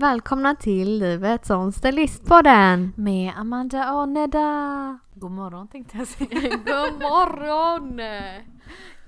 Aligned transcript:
Välkomna 0.00 0.54
till 0.54 0.98
Livet 0.98 1.46
som 1.46 1.72
stylistpodden! 1.72 2.92
Med 2.96 3.32
Amanda 3.36 3.94
och 3.94 4.08
Nedda. 4.08 4.98
God 5.14 5.30
morgon 5.30 5.68
tänkte 5.68 5.98
jag 5.98 6.06
säga. 6.06 6.28
God 6.50 7.00
morgon! 7.00 7.96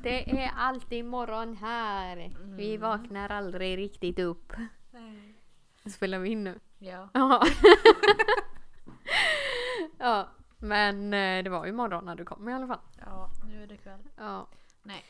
Det 0.02 0.30
är 0.30 0.52
alltid 0.56 1.04
morgon 1.04 1.56
här. 1.56 2.36
Vi 2.56 2.76
vaknar 2.76 3.28
aldrig 3.28 3.78
riktigt 3.78 4.18
upp. 4.18 4.52
Spelar 5.86 6.18
vi 6.18 6.28
in 6.28 6.44
nu? 6.44 6.60
Ja. 6.78 7.08
Ja. 7.12 7.42
ja, 9.98 10.28
men 10.58 11.14
eh, 11.14 11.44
det 11.44 11.50
var 11.50 11.66
ju 11.66 11.72
morgon 11.72 12.04
när 12.04 12.14
du 12.14 12.24
kom 12.24 12.48
i 12.48 12.52
alla 12.52 12.66
fall. 12.66 12.80
ja, 13.00 13.30
nu 13.48 13.62
är 13.62 13.66
det 13.66 13.76
kväll. 13.76 14.00
Ja. 14.16 14.46
Nej. 14.82 15.04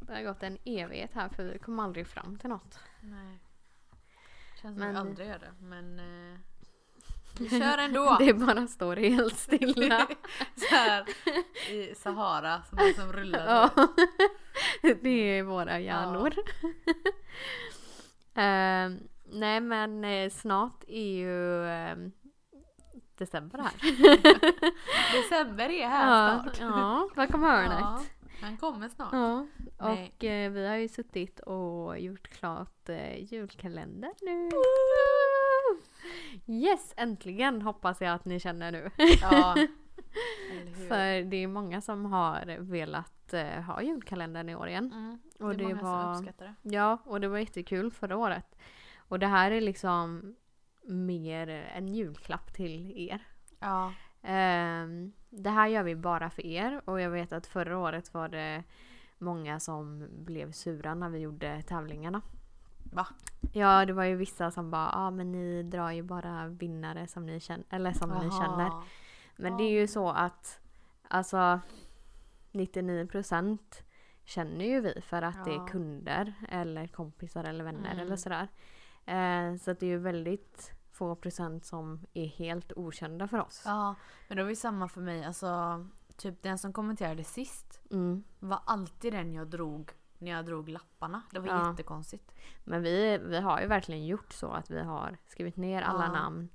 Det 0.00 0.14
har 0.14 0.22
gått 0.22 0.42
en 0.42 0.58
evighet 0.64 1.10
här 1.14 1.28
för 1.28 1.44
vi 1.44 1.58
kom 1.58 1.78
aldrig 1.78 2.06
fram 2.06 2.38
till 2.38 2.50
något. 2.50 2.78
Nej. 3.00 3.38
Känns 4.62 4.78
som 4.78 4.86
Men- 4.86 4.92
vi 4.94 5.00
aldrig 5.00 5.28
gör 5.28 5.38
det, 5.38 5.52
men 5.60 5.98
eh, 5.98 6.38
vi 7.38 7.48
kör 7.60 7.78
ändå. 7.78 8.16
Det 8.20 8.34
bara 8.34 8.66
står 8.66 8.96
helt 8.96 9.38
stilla. 9.38 10.06
Så 10.56 10.74
här 10.74 11.04
i 11.70 11.94
Sahara 11.94 12.62
som 12.68 12.78
liksom 12.78 13.12
rullar. 13.12 13.46
Ja. 13.46 13.86
Det 15.02 15.38
är 15.38 15.42
våra 15.42 15.78
hjärnor. 15.80 16.34
Ehm, 18.34 18.98
nej 19.32 19.60
men 19.60 20.04
eh, 20.04 20.30
snart 20.30 20.84
är 20.88 21.10
ju 21.16 21.66
ehm, 21.68 22.12
december 23.18 23.58
här. 23.58 23.72
December 25.22 25.68
är 25.70 25.88
här 25.88 26.10
ja, 26.34 26.42
snart. 26.42 26.60
ja, 26.60 27.08
bakom 27.16 27.42
hörnet. 27.42 27.78
Ja, 27.80 28.00
han 28.40 28.56
kommer 28.56 28.88
snart. 28.88 29.12
Ja. 29.12 29.46
Och 29.78 30.24
eh, 30.24 30.50
vi 30.50 30.66
har 30.68 30.76
ju 30.76 30.88
suttit 30.88 31.40
och 31.40 31.98
gjort 32.00 32.28
klart 32.28 32.88
eh, 32.88 33.32
julkalender 33.32 34.10
nu. 34.22 34.48
Yes, 36.46 36.94
äntligen 36.96 37.62
hoppas 37.62 38.00
jag 38.00 38.12
att 38.14 38.24
ni 38.24 38.40
känner 38.40 38.72
nu. 38.72 38.90
Ja. 39.22 39.56
För 40.88 41.22
det 41.30 41.36
är 41.36 41.46
många 41.46 41.80
som 41.80 42.04
har 42.06 42.58
velat 42.58 43.32
eh, 43.32 43.60
ha 43.62 43.82
julkalendern 43.82 44.48
i 44.48 44.54
år 44.54 44.68
igen. 44.68 44.92
Mm, 44.92 45.18
det 45.38 45.44
Och 45.44 45.56
det 45.56 45.62
många 45.64 45.82
var- 45.82 46.14
som 46.14 46.22
uppskattar 46.24 46.46
det. 46.62 46.74
Ja, 46.76 46.98
och 47.04 47.20
det 47.20 47.28
var 47.28 47.38
jättekul 47.38 47.90
förra 47.90 48.16
året. 48.16 48.56
Och 48.98 49.18
det 49.18 49.26
här 49.26 49.50
är 49.50 49.60
liksom 49.60 50.36
mer 50.84 51.48
en 51.48 51.88
julklapp 51.88 52.52
till 52.54 52.92
er. 53.10 53.26
Ja. 53.60 53.92
Ehm, 54.22 55.12
det 55.30 55.50
här 55.50 55.68
gör 55.68 55.82
vi 55.82 55.96
bara 55.96 56.30
för 56.30 56.46
er 56.46 56.80
och 56.84 57.00
jag 57.00 57.10
vet 57.10 57.32
att 57.32 57.46
förra 57.46 57.78
året 57.78 58.14
var 58.14 58.28
det 58.28 58.64
många 59.18 59.60
som 59.60 60.08
blev 60.24 60.52
sura 60.52 60.94
när 60.94 61.08
vi 61.08 61.18
gjorde 61.18 61.62
tävlingarna. 61.62 62.22
Va? 62.92 63.06
Ja, 63.52 63.84
det 63.86 63.92
var 63.92 64.04
ju 64.04 64.16
vissa 64.16 64.50
som 64.50 64.70
bara 64.70 64.90
ja 64.92 64.98
ah, 64.98 65.10
men 65.10 65.32
ni 65.32 65.62
drar 65.62 65.90
ju 65.90 66.02
bara 66.02 66.46
vinnare 66.46 67.06
som 67.06 67.26
ni 67.26 67.40
känner, 67.40 67.64
eller 67.70 67.92
som 67.92 68.10
ni 68.10 68.30
känner. 68.30 68.72
Men 69.36 69.56
det 69.56 69.62
är 69.64 69.80
ju 69.80 69.86
så 69.86 70.10
att 70.10 70.60
alltså 71.08 71.60
99% 72.52 73.58
känner 74.24 74.64
ju 74.64 74.80
vi 74.80 75.00
för 75.00 75.22
att 75.22 75.44
det 75.44 75.50
är 75.50 75.54
Ja. 75.56 75.66
kunder 75.66 76.34
eller 76.48 76.86
kompisar 76.86 77.44
eller 77.44 77.64
vänner 77.64 77.90
Mm. 77.92 77.98
eller 78.06 78.16
sådär. 78.16 78.48
Eh, 79.06 79.56
så 79.56 79.70
att 79.70 79.80
det 79.80 79.86
är 79.86 79.90
ju 79.90 79.98
väldigt 79.98 80.72
få 81.00 81.14
procent 81.14 81.64
som 81.64 82.00
är 82.14 82.26
helt 82.26 82.72
okända 82.76 83.28
för 83.28 83.40
oss. 83.40 83.62
Ja, 83.64 83.94
men 84.28 84.36
det 84.36 84.42
var 84.42 84.50
ju 84.50 84.56
samma 84.56 84.88
för 84.88 85.00
mig. 85.00 85.24
Alltså, 85.24 85.86
typ 86.16 86.42
den 86.42 86.58
som 86.58 86.72
kommenterade 86.72 87.24
sist 87.24 87.80
Mm. 87.90 88.24
var 88.38 88.60
alltid 88.66 89.12
den 89.12 89.32
jag 89.34 89.46
drog 89.46 89.90
när 90.18 90.30
jag 90.30 90.44
drog 90.46 90.68
lapparna. 90.68 91.22
Det 91.30 91.38
var 91.40 91.48
Ja. 91.48 91.70
jättekonstigt. 91.70 92.32
Men 92.64 92.82
vi, 92.82 93.18
vi 93.18 93.40
har 93.40 93.60
ju 93.60 93.66
verkligen 93.66 94.06
gjort 94.06 94.32
så 94.32 94.50
att 94.52 94.70
vi 94.70 94.80
har 94.82 95.16
skrivit 95.26 95.56
ner 95.56 95.82
alla 95.82 96.04
Ja. 96.04 96.12
namn 96.12 96.48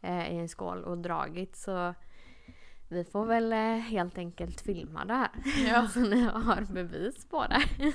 eh, 0.00 0.32
i 0.32 0.36
en 0.38 0.48
skål 0.48 0.84
och 0.84 0.98
dragit 0.98 1.56
så 1.56 1.94
vi 2.88 3.04
får 3.04 3.26
väl 3.26 3.52
eh, 3.52 3.58
helt 3.76 4.18
enkelt 4.18 4.60
filma 4.60 5.04
det 5.04 5.14
här. 5.14 5.30
Ja. 5.68 5.88
så 5.94 6.00
ni 6.00 6.20
har 6.22 6.72
bevis 6.72 7.24
på 7.24 7.46
det. 7.46 7.62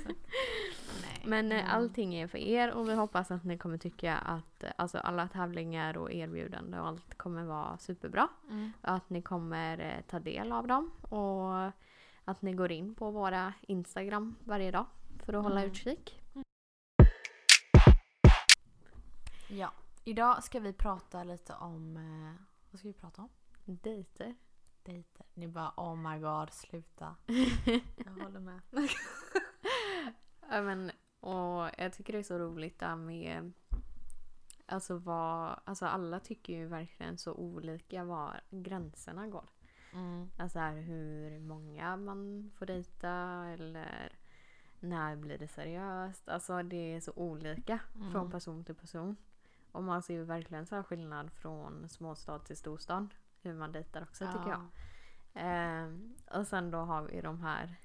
Men 1.25 1.51
Mm. 1.51 1.65
allting 1.69 2.15
är 2.15 2.27
för 2.27 2.37
er 2.37 2.71
och 2.71 2.89
vi 2.89 2.93
hoppas 2.93 3.31
att 3.31 3.43
ni 3.43 3.57
kommer 3.57 3.77
tycka 3.77 4.17
att 4.17 4.63
eh, 4.63 4.71
alltså, 4.75 4.97
alla 4.97 5.27
tävlingar 5.27 5.97
och 5.97 6.11
erbjudanden 6.11 6.79
och 6.79 6.87
allt 6.87 7.17
kommer 7.17 7.43
vara 7.43 7.77
superbra. 7.77 8.27
Mm. 8.49 8.71
Och 8.81 8.89
att 8.91 9.09
ni 9.09 9.21
kommer 9.21 9.79
eh, 9.79 10.01
ta 10.07 10.19
del 10.19 10.51
av 10.51 10.67
dem 10.67 10.91
och 11.01 11.71
att 12.25 12.41
ni 12.41 12.53
går 12.53 12.71
in 12.71 12.95
på 12.95 13.11
våra 13.11 13.53
Instagram 13.61 14.35
varje 14.43 14.71
dag 14.71 14.85
för 15.25 15.33
att 15.33 15.43
hålla 15.43 15.59
Mm. 15.59 15.71
utkik. 15.71 16.19
Ja. 19.49 19.71
Idag 20.03 20.43
ska 20.43 20.59
vi 20.59 20.73
prata 20.73 21.23
lite 21.23 21.53
om... 21.53 21.95
Vad 22.71 22.79
ska 22.79 22.87
vi 22.87 22.93
prata 22.93 23.21
om? 23.21 23.29
Dejter. 23.65 24.35
Dejter. 24.83 25.25
Ni 25.33 25.47
bara 25.47 25.73
oh 25.77 25.95
my 25.95 26.19
god, 26.19 26.53
sluta. 26.53 27.15
Jag 28.05 28.23
håller 28.23 28.39
med. 28.39 28.61
Men, 30.49 30.91
och 31.23 31.69
jag 31.77 31.93
tycker 31.93 32.13
det 32.13 32.19
är 32.19 32.23
så 32.23 32.39
roligt 32.39 32.79
där 32.79 32.95
med 32.95 33.51
Alltså 34.65 34.97
vad, 34.97 35.59
alltså 35.63 35.85
alla 35.85 36.19
tycker 36.19 36.53
ju 36.53 36.67
verkligen 36.67 37.17
så 37.17 37.33
olika 37.33 38.03
var 38.03 38.41
gränserna 38.49 39.27
går. 39.27 39.49
Mm. 39.93 40.29
Alltså 40.37 40.59
här, 40.59 40.75
hur 40.75 41.39
många 41.39 41.97
man 41.97 42.51
får 42.55 42.65
dejta 42.65 43.45
eller 43.45 44.11
när 44.79 45.15
blir 45.15 45.37
det 45.37 45.47
seriöst. 45.47 46.29
Alltså 46.29 46.63
det 46.63 46.95
är 46.95 46.99
så 46.99 47.11
olika 47.15 47.79
Mm. 47.95 48.11
från 48.11 48.31
person 48.31 48.65
till 48.65 48.75
person. 48.75 49.15
Och 49.71 49.83
man 49.83 50.01
ser 50.01 50.13
ju 50.13 50.23
verkligen 50.23 50.65
så 50.65 50.75
här 50.75 50.83
skillnad 50.83 51.31
från 51.31 51.89
småstad 51.89 52.39
till 52.39 52.57
storstad. 52.57 53.15
Hur 53.41 53.53
man 53.53 53.71
dejtar 53.71 54.01
också 54.01 54.25
tycker 54.25 54.49
jag. 54.49 54.65
Ehm, 55.33 56.15
och 56.31 56.47
sen 56.47 56.71
då 56.71 56.77
har 56.77 57.01
vi 57.01 57.21
de 57.21 57.41
här, 57.41 57.75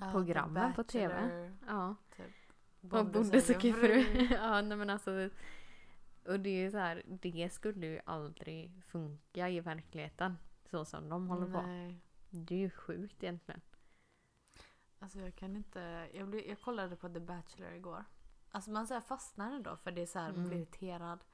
Ja, 0.00 0.10
Programmen 0.12 0.74
på 0.74 0.84
TV. 0.84 1.50
Ja. 1.66 1.94
Typ. 2.16 2.26
Och 2.92 3.06
Bonde 3.06 3.40
söker 3.42 3.72
fru. 3.72 4.26
ja 4.34 4.62
nej 4.62 4.78
men 4.78 4.90
alltså. 4.90 5.30
Och 6.24 6.40
det 6.40 6.50
är 6.50 6.62
ju 6.64 6.70
så 6.70 6.78
här, 6.78 7.02
det 7.06 7.52
skulle 7.52 7.86
ju 7.86 8.00
aldrig 8.04 8.84
funka 8.84 9.48
i 9.48 9.60
verkligheten. 9.60 10.38
Så 10.70 10.84
som 10.84 11.08
de 11.08 11.28
håller 11.28 11.46
på. 11.52 11.62
Nej. 11.62 12.00
Det 12.30 12.54
är 12.54 12.58
ju 12.58 12.70
sjukt 12.70 13.22
egentligen. 13.22 13.60
Alltså 14.98 15.18
jag 15.20 15.36
kan 15.36 15.56
inte. 15.56 16.08
Jag, 16.14 16.28
blev, 16.28 16.46
jag 16.46 16.60
kollade 16.60 16.96
på 16.96 17.08
The 17.08 17.20
Bachelor 17.20 17.72
igår. 17.72 18.04
Alltså 18.50 18.70
man 18.70 18.86
så 18.86 18.94
här 18.94 19.00
fastnar 19.00 19.52
ändå 19.52 19.76
för 19.76 19.90
det 19.90 20.02
är 20.02 20.06
så 20.06 20.18
här, 20.18 20.26
man 20.28 20.36
Mm. 20.36 20.48
blir 20.48 20.58
irriterad. 20.58 21.24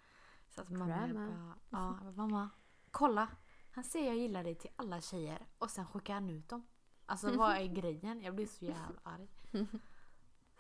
Så 0.49 0.61
att 0.63 0.71
mamma 0.71 1.09
bara, 1.15 1.55
ja, 1.71 1.99
bara, 2.03 2.13
mamma, 2.13 2.51
kolla. 2.91 3.29
Han 3.71 3.85
säger 3.85 4.07
jag 4.07 4.17
gillar 4.17 4.45
dig 4.45 4.55
till 4.55 4.71
alla 4.77 5.01
tjejer 5.01 5.47
och 5.59 5.71
sen 5.71 5.87
skickar 5.87 6.15
han 6.15 6.31
ut 6.31 6.49
dem. 6.49 6.67
Alltså 7.07 7.37
vad 7.37 7.57
är 7.57 7.67
grejen? 7.75 8.23
Jag 8.23 8.35
blir 8.35 8.47
så 8.47 8.65
jävla 8.65 9.01
arg. 9.03 9.29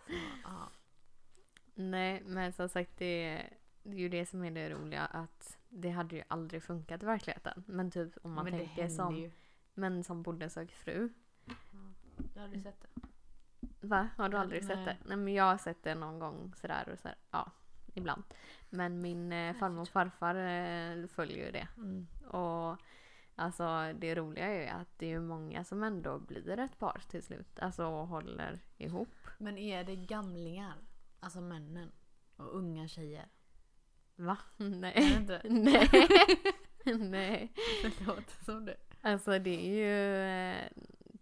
Så, 0.06 0.12
ja. 0.44 0.68
Nej 1.74 2.22
men 2.26 2.52
som 2.52 2.68
sagt 2.68 2.98
det, 2.98 3.42
det 3.82 3.96
är 3.96 4.00
ju 4.00 4.08
det 4.08 4.26
som 4.26 4.44
är 4.44 4.50
det 4.50 4.70
roliga 4.70 5.04
att 5.04 5.58
det 5.68 5.90
hade 5.90 6.16
ju 6.16 6.22
aldrig 6.28 6.62
funkat 6.62 7.02
i 7.02 7.06
verkligheten. 7.06 7.64
Men 7.66 7.90
typ 7.90 8.12
om 8.22 8.32
man 8.32 8.44
Men 8.44 8.58
tänker 8.58 8.88
som, 8.88 9.16
ju. 9.16 9.30
men 9.74 10.04
som 10.04 10.22
Bonde 10.22 10.50
söker 10.50 10.74
fru. 10.74 11.08
Jag 12.34 12.40
har 12.40 12.44
aldrig 12.44 12.62
sett 12.62 12.80
det. 12.80 12.88
Va? 13.80 14.08
Har 14.16 14.28
du 14.28 14.36
aldrig 14.36 14.64
nej. 14.64 14.76
sett 14.76 14.84
det? 14.84 14.96
Nej 15.08 15.16
men 15.16 15.34
jag 15.34 15.44
har 15.44 15.58
sett 15.58 15.82
det 15.82 15.94
någon 15.94 16.18
gång 16.18 16.52
sådär 16.56 16.88
och 16.92 16.98
sådär. 16.98 17.16
Ja, 17.30 17.50
ibland. 17.94 18.22
Men 18.70 19.00
min 19.00 19.32
eh, 19.32 19.54
farmor 19.54 19.82
och 19.82 19.88
farfar 19.88 20.34
eh, 20.34 21.06
följer 21.06 21.46
ju 21.46 21.52
det. 21.52 21.68
Mm. 21.76 22.06
Och 22.28 22.76
alltså 23.34 23.92
det 23.98 24.14
roliga 24.14 24.46
är 24.46 24.60
ju 24.60 24.68
att 24.68 24.98
det 24.98 25.12
är 25.12 25.20
många 25.20 25.64
som 25.64 25.82
ändå 25.82 26.18
blir 26.18 26.58
ett 26.58 26.78
par 26.78 27.02
till 27.08 27.22
slut. 27.22 27.58
Alltså 27.58 27.86
och 27.86 28.08
håller 28.08 28.60
ihop. 28.78 29.08
Men 29.38 29.58
är 29.58 29.84
det 29.84 29.96
gamlingar? 29.96 30.74
Alltså 31.22 31.40
männen? 31.40 31.92
Och 32.36 32.56
unga 32.56 32.88
tjejer? 32.88 33.28
Va? 34.16 34.38
Nej. 34.56 35.16
inte? 35.16 35.42
Nej. 35.48 35.88
Nej. 36.98 37.52
Det 37.82 38.06
låter 38.06 38.44
som 38.44 38.64
det. 38.64 38.76
Alltså 39.00 39.38
det 39.38 39.50
är 39.50 39.74
ju 39.74 40.16
eh, 40.16 40.68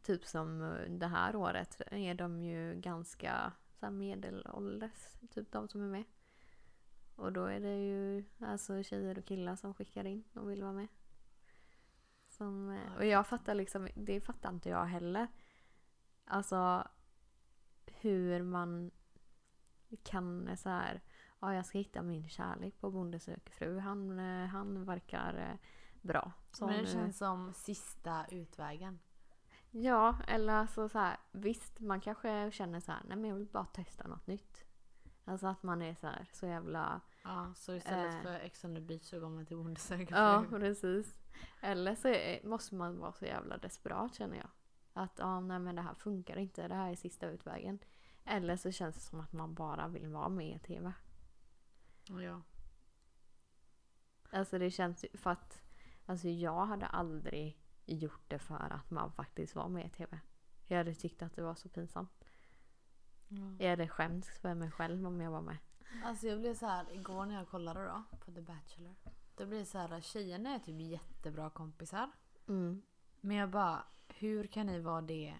typ 0.03 0.25
som 0.27 0.63
eh, 0.63 0.91
det 0.91 1.07
här 1.07 1.37
året 1.37 1.83
är 1.87 2.15
de 2.15 2.43
ju 2.43 2.75
ganska 2.75 3.53
så 3.81 3.87
här, 3.87 3.93
medelålders. 3.93 5.19
Typ 5.31 5.53
de 5.53 5.69
som 5.69 5.83
är 5.83 5.89
med. 5.89 6.05
Och 7.17 7.33
då 7.33 7.45
är 7.45 7.61
det 7.61 7.77
ju 7.77 8.25
alltså 8.39 8.83
tjejer 8.83 9.19
och 9.19 9.25
killar 9.25 9.57
som 9.57 9.75
skickar 9.75 10.07
in 10.07 10.25
och 10.35 10.51
vill 10.51 10.63
vara 10.63 10.73
med. 10.73 10.89
Som, 12.29 12.71
eh, 12.71 12.97
och 12.97 13.07
jag 13.07 13.27
fattar 13.27 13.55
liksom, 13.55 13.89
det 13.95 14.21
fattar 14.21 14.51
inte 14.51 14.69
jag 14.69 14.85
heller. 14.85 15.27
Alltså 16.25 16.89
hur 17.87 18.43
man 18.43 18.91
kan 19.97 20.57
så 20.57 20.69
här, 20.69 21.01
ja 21.41 21.55
jag 21.55 21.67
ska 21.67 21.79
hitta 21.79 22.03
min 22.03 22.29
kärlek 22.29 22.81
på 22.81 22.91
Bonde 22.91 23.19
söker 23.21 23.53
fru. 23.53 23.79
Han, 23.79 24.19
eh, 24.19 24.47
han 24.47 24.85
verkar 24.85 25.35
eh, 25.35 25.57
bra. 26.03 26.33
Så 26.51 26.67
Men 26.67 26.75
det 26.77 26.81
nu- 26.83 26.87
känns 26.93 27.19
som 27.19 27.53
sista 27.55 28.27
utvägen. 28.31 28.99
Ja, 29.71 30.17
eller 30.29 30.53
alltså 30.55 30.89
så 30.89 30.99
här, 30.99 31.17
visst 31.33 31.81
man 31.81 32.01
kanske 32.01 32.51
känner 32.53 32.81
så 32.81 32.93
här, 32.93 33.01
nej 33.09 33.17
men 33.17 33.31
jag 33.31 33.37
vill 33.37 33.47
bara 33.47 33.65
testa 33.65 34.09
något 34.09 34.27
nytt. 34.27 34.65
Alltså 35.25 35.47
att 35.47 35.63
man 35.63 35.83
är 35.83 35.95
så 35.95 36.07
här 36.07 36.29
så 36.33 36.47
jävla... 36.47 37.01
Ja, 37.25 37.53
så 37.57 37.75
istället 37.75 38.15
Eh. 38.15 38.23
för 38.23 38.35
Ex 38.41 38.65
on 38.65 38.75
the 38.75 38.81
beach 38.81 39.03
så 39.05 39.21
går 39.21 39.29
man 39.29 39.47
till 39.47 39.57
bondesäker 39.57 40.17
Ja, 40.17 40.45
precis. 40.51 41.17
Eller 41.61 41.95
så 41.95 42.09
är, 42.09 42.47
måste 42.47 42.75
man 42.75 42.99
vara 42.99 43.13
så 43.13 43.25
jävla 43.25 43.59
desperat 43.59 44.15
känner 44.15 44.37
jag. 44.37 44.49
Att 44.93 45.19
ja, 45.19 45.41
nej 45.41 45.59
men 45.59 45.77
det 45.77 45.83
här 45.83 45.95
funkar 45.95 46.37
inte, 46.37 46.69
det 46.69 46.75
här 46.75 46.91
är 46.91 46.97
sista 46.97 47.27
utvägen. 47.29 47.79
Eller 48.31 48.57
så 48.57 48.71
känns 48.71 48.95
det 48.95 49.01
som 49.01 49.21
att 49.21 49.33
man 49.33 49.55
bara 49.55 49.89
vill 49.89 50.09
vara 50.09 50.29
med 50.29 50.57
i 50.57 50.59
TV. 50.59 50.93
Ja. 52.09 52.43
Alltså 54.31 54.59
det 54.59 54.71
känns 54.71 55.05
ju 55.05 55.09
för 55.19 55.31
att 55.31 55.63
alltså 56.07 56.29
jag 56.29 56.67
hade 56.67 56.87
aldrig 56.87 57.59
gjort 57.87 58.25
det 58.29 58.39
för 58.39 58.73
att 58.73 58.91
man 58.91 59.13
faktiskt 59.13 59.55
var 59.55 59.69
med 59.69 59.87
i 59.87 59.91
TV. 59.91 60.21
Jag 60.67 60.79
hade 60.79 60.95
tyckt 60.95 61.23
att 61.23 61.37
det 61.37 61.43
var 61.43 61.55
så 61.55 61.69
pinsamt. 61.69 62.25
ja. 63.29 63.57
Jag 63.59 63.71
hade 63.71 63.89
skämts 63.89 64.39
för 64.39 64.55
mig 64.55 64.71
själv 64.71 65.07
om 65.07 65.21
jag 65.21 65.31
var 65.31 65.43
med. 65.43 65.57
Alltså 66.05 66.27
jag 66.27 66.41
blev 66.41 66.55
så 66.55 66.67
här 66.67 66.93
igår 66.93 67.27
när 67.27 67.35
jag 67.35 67.49
kollade 67.49 67.85
då 67.85 68.19
på 68.19 68.33
The 68.33 68.41
Bachelor. 68.41 68.95
Då 69.37 69.47
blev 69.47 69.61
det 69.61 69.67
så 69.67 69.79
här 69.79 70.01
tjejerna 70.01 70.55
är 70.55 70.59
typ 70.59 70.81
jättebra 70.81 71.51
kompisar. 71.51 72.11
Mm. 72.49 72.83
Men 73.21 73.37
jag 73.37 73.51
bara, 73.51 73.85
hur 74.09 74.47
kan 74.47 74.67
ni 74.67 74.81
vara 74.81 75.01
det 75.01 75.35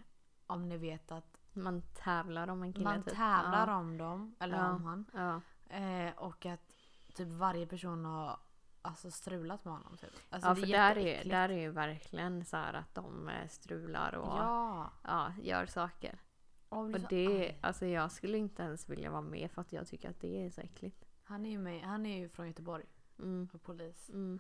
om 0.47 0.69
ni 0.69 0.77
vet 0.77 1.13
att 1.13 1.40
Man 1.53 1.83
tävlar 1.95 2.49
om 2.49 2.63
en 2.63 2.73
kille 2.73 2.85
man 2.85 3.03
typ. 3.03 3.15
tävlar 3.15 3.69
ja. 3.69 3.77
om 3.77 3.99
dem, 3.99 4.35
eller 4.41 4.57
Ja. 4.59 4.71
om 4.71 4.85
han. 4.85 5.05
Ja. 5.15 5.41
Eh, 5.77 6.13
och 6.19 6.47
att 6.47 6.73
typ 7.15 7.29
varje 7.29 7.67
person 7.67 8.05
har 8.05 8.39
alltså, 8.83 9.11
strulat 9.11 9.65
med 9.65 9.75
honom. 9.75 9.97
Typ. 9.97 10.11
Alltså, 10.31 10.49
ja, 10.49 10.55
det 10.55 10.61
för 10.61 10.69
är 10.69 10.95
där 10.95 10.99
är, 10.99 11.25
där 11.31 11.49
är 11.49 11.59
ju 11.61 11.71
verkligen 11.71 12.45
så 12.45 12.57
här 12.57 12.75
att 12.75 12.95
de 12.95 13.29
eh, 13.29 13.49
strular 13.49 14.15
och 14.15 14.27
ja. 15.03 15.33
Gör 15.43 15.67
saker. 15.67 16.19
Blir 16.71 16.79
Och 16.79 17.01
det, 17.11 17.55
alltså 17.61 17.87
jag 17.87 18.13
skulle 18.13 18.39
inte 18.39 18.63
ens 18.63 18.89
vilja 18.89 19.11
vara 19.11 19.23
med 19.23 19.51
för 19.51 19.61
att 19.61 19.73
jag 19.73 19.87
tycker 19.87 20.11
att 20.11 20.21
det 20.21 20.47
är 20.47 20.51
så 20.51 20.61
äckligt. 20.61 21.05
han, 21.25 21.47
är 21.47 21.51
ju 21.51 21.59
med, 21.59 21.83
han 21.83 22.07
är 22.07 22.19
ju 22.19 22.29
från 22.29 22.47
Göteborg, 22.47 22.85
Mm. 23.19 23.49
och 23.53 23.63
polis. 23.63 24.09
Mm. 24.09 24.39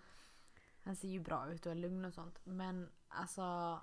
Han 0.84 0.96
ser 0.96 1.08
ju 1.08 1.20
bra 1.20 1.52
ut 1.52 1.66
och 1.66 1.72
är 1.72 1.76
lugn 1.76 2.04
och 2.04 2.14
sånt. 2.14 2.40
Men 2.44 2.88
alltså 3.08 3.80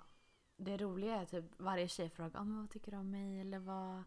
det 0.60 0.76
roliga 0.76 1.20
är 1.20 1.24
typ 1.26 1.44
varje 1.60 1.88
tjej 1.88 2.10
frågar 2.10 2.40
ah, 2.40 2.44
men 2.44 2.60
vad 2.60 2.70
tycker 2.70 2.90
du 2.92 2.96
om 2.98 3.10
mig 3.10 3.40
eller 3.40 3.58
vad, 3.58 4.02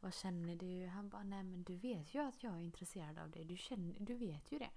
vad 0.00 0.14
känner 0.14 0.56
du? 0.56 0.86
Han 0.86 1.08
bara 1.08 1.22
nej 1.22 1.42
men 1.42 1.62
du 1.62 1.76
vet 1.76 2.14
ju 2.14 2.18
att 2.22 2.42
jag 2.42 2.52
är 2.54 2.58
intresserad 2.60 3.18
av 3.18 3.30
dig. 3.30 3.44
Du, 3.44 3.56
känner, 3.56 3.96
du 4.00 4.14
vet 4.14 4.52
ju 4.52 4.58
det. 4.58 4.70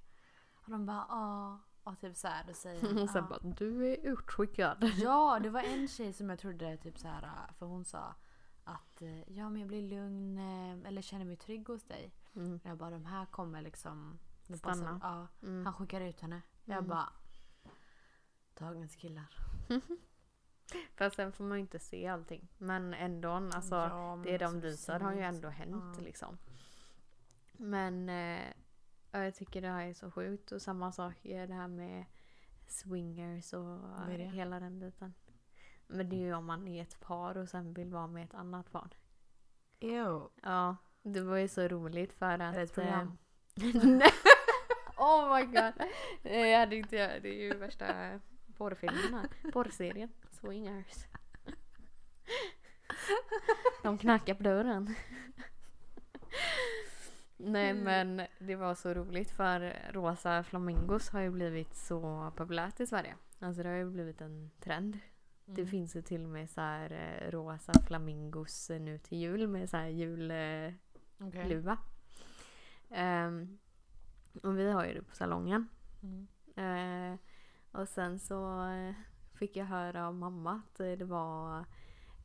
Och 0.54 0.72
de 0.72 0.86
bara 0.86 1.06
ja. 1.10 1.60
Och 1.84 2.00
typ 2.00 2.16
så 2.16 2.28
här 2.28 2.44
då 2.48 2.54
säger 2.54 3.04
Och 3.04 3.10
sen 3.14 3.26
bara, 3.30 3.40
du 3.40 3.88
är 3.94 3.98
utskickad. 4.12 4.84
Ja, 4.98 5.40
det 5.44 5.50
var 5.50 5.62
en 5.62 5.88
tjej 5.88 6.14
som 6.14 6.30
jag 6.30 6.40
trodde 6.40 6.78
typ 6.78 6.98
så 6.98 7.08
här 7.08 7.54
för 7.58 7.66
hon 7.66 7.86
sa 7.86 8.16
att 8.64 9.02
ja 9.28 9.50
men 9.50 9.60
jag 9.62 9.68
blir 9.68 9.82
lugn 9.82 10.38
eh, 10.38 10.88
eller 10.88 11.02
känner 11.02 11.26
mig 11.26 11.36
trygg 11.36 11.68
hos 11.68 11.84
dig. 11.84 12.14
Mm. 12.36 12.60
Jag 12.64 12.78
bara 12.78 12.90
de 12.90 13.06
här 13.06 13.26
kommer 13.26 13.62
liksom 13.62 14.20
Stanna. 14.42 14.60
passar- 14.60 15.00
Ja, 15.02 15.28
Mm. 15.48 15.66
han 15.66 15.74
skickar 15.74 16.02
ut 16.02 16.22
henne. 16.22 16.42
Jag 16.66 16.78
Mm. 16.78 16.90
bara 16.90 17.10
dagens 18.54 18.96
killar. 18.96 19.28
Fast 20.96 21.16
sen 21.16 21.32
får 21.32 21.44
man 21.44 21.58
ju 21.58 21.62
inte 21.62 21.80
se 21.80 22.08
allting. 22.08 22.48
Men 22.58 22.94
ändå, 22.94 23.30
alltså 23.30 23.76
Ja, 23.76 24.16
men 24.16 24.26
det 24.26 24.38
de 24.38 24.46
alltså, 24.46 24.60
visar 24.60 25.00
har 25.00 25.14
ju 25.14 25.22
ändå 25.22 25.50
hänt 25.50 25.96
ja. 25.98 26.04
liksom. 26.04 26.38
Men 27.58 28.10
eh, 28.10 28.44
ja, 29.12 29.24
jag 29.24 29.36
tycker 29.36 29.62
det 29.62 29.68
här 29.68 29.88
är 29.88 29.94
så 29.94 30.12
sjukt. 30.12 30.52
Och 30.52 30.62
samma 30.62 30.92
sak 30.92 31.26
är 31.26 31.48
det 31.48 31.54
här 31.54 31.68
med 31.68 32.06
swingers 32.68 33.54
och 33.54 33.80
hela 34.10 34.60
den 34.60 34.80
biten. 34.80 35.14
Men 35.88 36.10
det 36.10 36.16
är 36.16 36.20
ju 36.20 36.34
om 36.34 36.46
man 36.46 36.68
är 36.68 36.82
ett 36.82 37.00
par 37.00 37.38
och 37.38 37.50
sen 37.50 37.74
vill 37.74 37.92
vara 37.92 38.08
med 38.08 38.24
ett 38.24 38.34
annat 38.34 38.72
par. 38.72 38.90
Ew. 39.80 40.22
Ja, 40.42 40.76
det 41.02 41.22
var 41.22 41.38
ju 41.38 41.48
så 41.48 41.68
roligt 41.68 42.14
för 42.14 42.40
att... 42.40 42.42
Är 42.42 42.52
det 42.54 42.62
ett 42.62 42.74
program? 42.74 43.18
eh, 43.56 43.64
oh 44.98 45.36
my 45.36 45.46
god. 45.46 45.74
Nej, 46.22 46.52
Jag 46.52 46.60
hade 46.60 46.76
inte 46.76 47.20
det 47.20 47.30
är 47.30 47.44
ju 47.44 47.58
värsta 47.58 48.20
porrfilmen 48.58 49.14
här. 49.14 49.52
Porrserien. 49.52 50.10
Swingers. 50.46 51.06
De 53.84 53.98
knackar 53.98 54.34
på 54.34 54.44
dörren. 54.44 54.96
Nej 57.38 57.70
Mm. 57.70 57.84
men 57.84 58.28
det 58.40 58.56
var 58.56 58.76
så 58.76 58.94
roligt 58.94 59.32
för 59.32 59.92
rosa 59.94 60.44
flamingos 60.44 61.10
har 61.10 61.22
ju 61.22 61.30
blivit 61.32 61.76
så 61.76 62.32
populärt 62.36 62.80
i 62.80 62.88
Sverige. 62.88 63.16
Alltså 63.40 63.64
det 63.64 63.70
har 63.70 63.76
ju 63.76 63.90
blivit 63.90 64.22
en 64.22 64.52
trend. 64.60 65.00
Det 65.46 65.62
Mm. 65.62 65.72
finns 65.72 65.96
ju 65.96 66.02
till 66.02 66.24
och 66.24 66.30
med 66.30 66.50
så 66.50 66.62
här 66.62 66.92
eh, 66.92 67.32
rosa 67.32 67.74
flamingos 67.88 68.70
eh, 68.70 68.82
nu 68.82 68.98
till 68.98 69.18
jul 69.18 69.48
med 69.48 69.70
så 69.70 69.78
här 69.78 69.88
julluva. 69.88 70.72
Okej. 71.20 71.78
Ehm, 72.90 73.58
och 74.44 74.60
vi 74.60 74.72
har 74.72 74.86
ju 74.86 74.94
det 74.94 75.02
på 75.04 75.16
salongen. 75.16 75.68
Mm. 76.04 76.28
Eh, 76.56 77.20
och 77.72 77.90
sen 77.90 78.20
så 78.20 78.68
eh, 78.70 78.94
fick 79.36 79.56
jag 79.56 79.66
höra 79.66 80.08
av 80.08 80.16
mamma 80.16 80.52
att 80.68 80.76
det 80.78 81.04
var 81.06 81.60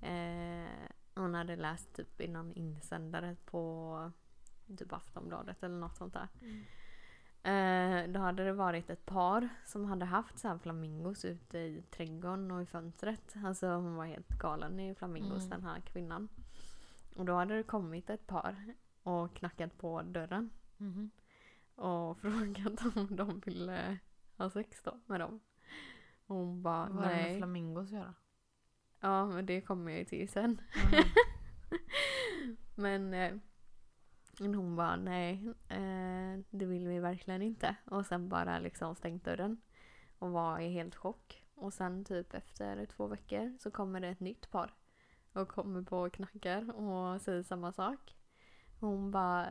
eh, 0.02 0.68
hon 1.14 1.34
hade 1.34 1.56
läst 1.56 1.92
typ 1.94 2.20
i 2.20 2.28
någon 2.28 2.52
insändare 2.52 3.36
på 3.44 4.12
typ 4.78 4.92
Aftonbladet 4.92 5.62
eller 5.62 5.78
något 5.78 5.96
sånt 5.96 6.12
där. 6.14 6.28
Mm. 6.40 6.64
Eh, 7.42 8.12
då 8.12 8.20
hade 8.20 8.44
det 8.44 8.52
varit 8.52 8.90
ett 8.90 9.06
par 9.06 9.48
som 9.64 9.84
hade 9.84 10.04
haft 10.04 10.38
så 10.38 10.48
här 10.48 10.58
flamingos 10.58 11.24
ute 11.24 11.58
i 11.58 11.82
trädgården 11.90 12.50
och 12.50 12.62
i 12.62 12.66
fönstret. 12.66 13.34
Alltså 13.44 13.66
hon 13.68 13.94
var 13.96 14.04
helt 14.06 14.28
galen 14.28 14.80
i 14.80 14.94
flamingos 14.94 15.46
Mm. 15.46 15.50
den 15.50 15.64
här 15.64 15.80
kvinnan. 15.80 16.28
Och 17.16 17.24
då 17.24 17.34
hade 17.34 17.56
det 17.56 17.62
kommit 17.62 18.10
ett 18.10 18.26
par 18.26 18.74
och 19.02 19.34
knackat 19.34 19.78
på 19.78 20.02
dörren 20.02 20.50
Mhm. 20.76 21.10
och 21.74 22.18
frågat 22.20 22.96
om 22.96 23.16
de 23.16 23.40
ville 23.40 23.98
ha 24.36 24.50
sex 24.50 24.82
då 24.82 25.00
med 25.06 25.20
dem. 25.20 25.40
Och 26.30 26.36
hon 26.36 26.62
bara 26.62 26.88
Vad 26.88 26.96
har 27.04 27.10
det 27.10 27.16
med 27.16 27.24
nej. 27.24 27.38
flamingos 27.38 27.86
att 27.86 27.98
göra? 27.98 28.14
Ja 29.00 29.26
men 29.26 29.46
det 29.46 29.60
kommer 29.60 29.90
jag 29.90 29.98
ju 29.98 30.04
till 30.04 30.28
sen. 30.28 30.60
Mm. 30.92 31.04
Men 32.74 33.14
eh, 33.14 33.36
hon 34.38 34.76
bara 34.76 34.96
nej, 34.96 35.48
eh, 35.68 36.40
det 36.50 36.66
vill 36.66 36.86
vi 36.88 36.98
verkligen 36.98 37.42
inte. 37.42 37.76
Och 37.84 38.06
sen 38.06 38.28
bara 38.28 38.58
liksom 38.58 38.94
stängt 38.94 39.24
dörren. 39.24 39.60
Och 40.18 40.30
var 40.30 40.58
i 40.58 40.68
helt 40.72 40.94
chock. 40.96 41.44
Och 41.54 41.72
sen 41.72 42.04
typ 42.04 42.34
efter 42.34 42.86
två 42.86 43.06
veckor 43.06 43.56
så 43.60 43.70
kommer 43.70 44.00
det 44.00 44.08
ett 44.08 44.20
nytt 44.20 44.50
par. 44.50 44.74
Och 45.32 45.48
kommer 45.48 45.82
på 45.82 45.98
och 45.98 46.12
knackar 46.12 46.74
och 46.76 47.20
säger 47.20 47.42
samma 47.42 47.72
sak. 47.72 48.16
Hon 48.80 49.10
bara 49.10 49.46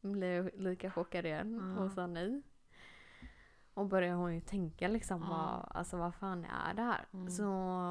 blev 0.00 0.50
lika 0.60 0.90
chockad 0.90 1.26
igen 1.26 1.54
Mm. 1.54 1.78
och 1.78 1.92
sa 1.92 2.06
nej. 2.06 2.42
Och 3.80 3.86
började 3.86 4.14
hon 4.16 4.34
ju 4.34 4.40
tänka 4.40 4.88
liksom 4.88 5.22
Ja. 5.22 5.28
vad, 5.28 5.76
alltså 5.76 5.96
vad 5.96 6.14
fan 6.14 6.44
är 6.44 6.74
det 6.74 6.82
här? 6.82 7.04
Mm. 7.12 7.30
Så, 7.30 7.48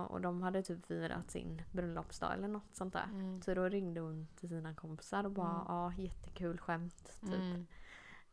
och 0.10 0.22
de 0.22 0.42
hade 0.42 0.62
typ 0.64 0.86
firat 0.86 1.32
sin 1.32 1.62
bröllopsdag 1.72 2.34
eller 2.34 2.48
något 2.48 2.76
sånt 2.76 2.94
där. 2.94 3.04
Mm. 3.04 3.42
Så 3.42 3.54
då 3.54 3.70
ringde 3.70 4.02
hon 4.02 4.28
till 4.36 4.50
sina 4.50 4.74
kompisar 4.76 5.24
och 5.24 5.32
bara 5.32 5.50
Mm. 5.52 5.64
ja 5.68 5.94
jättekul 5.98 6.58
skämt 6.58 7.20
typ. 7.22 7.34
Mm. 7.34 7.66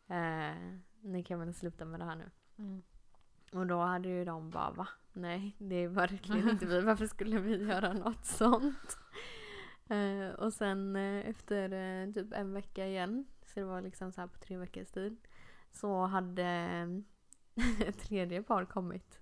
Eh, 0.09 0.79
ni 1.01 1.23
kan 1.25 1.41
väl 1.41 1.55
sluta 1.55 1.85
med 1.85 2.01
det 2.01 2.05
här 2.05 2.17
nu. 2.17 2.31
Mm. 2.59 2.83
Och 3.53 3.67
då 3.67 3.81
hade 3.81 4.09
ju 4.09 4.25
de 4.25 4.51
bara 4.51 4.71
va? 4.71 4.89
Nej 5.13 5.57
det 5.59 5.75
är 5.77 5.89
verkligen 5.89 6.49
inte 6.51 6.67
vi. 6.67 6.81
Varför 6.81 7.07
skulle 7.07 7.39
vi 7.41 7.57
göra 7.69 7.93
något 7.93 8.25
sånt? 8.27 8.99
Eh, 9.89 10.29
och 10.39 10.53
sen 10.53 10.97
eh, 10.97 11.29
efter 11.29 11.73
eh, 11.73 12.13
typ 12.13 12.33
en 12.33 12.53
vecka 12.53 12.87
igen. 12.87 13.27
Så 13.45 13.61
det 13.61 13.67
var 13.67 13.83
liksom 13.83 14.13
så 14.13 14.21
här 14.21 14.29
på 14.29 14.39
tre 14.39 14.57
veckors 14.57 14.91
tid. 14.91 15.17
Så 15.73 16.07
hade 16.07 16.45
ett 17.81 17.99
tredje 18.09 18.43
par 18.43 18.65
kommit. 18.65 19.21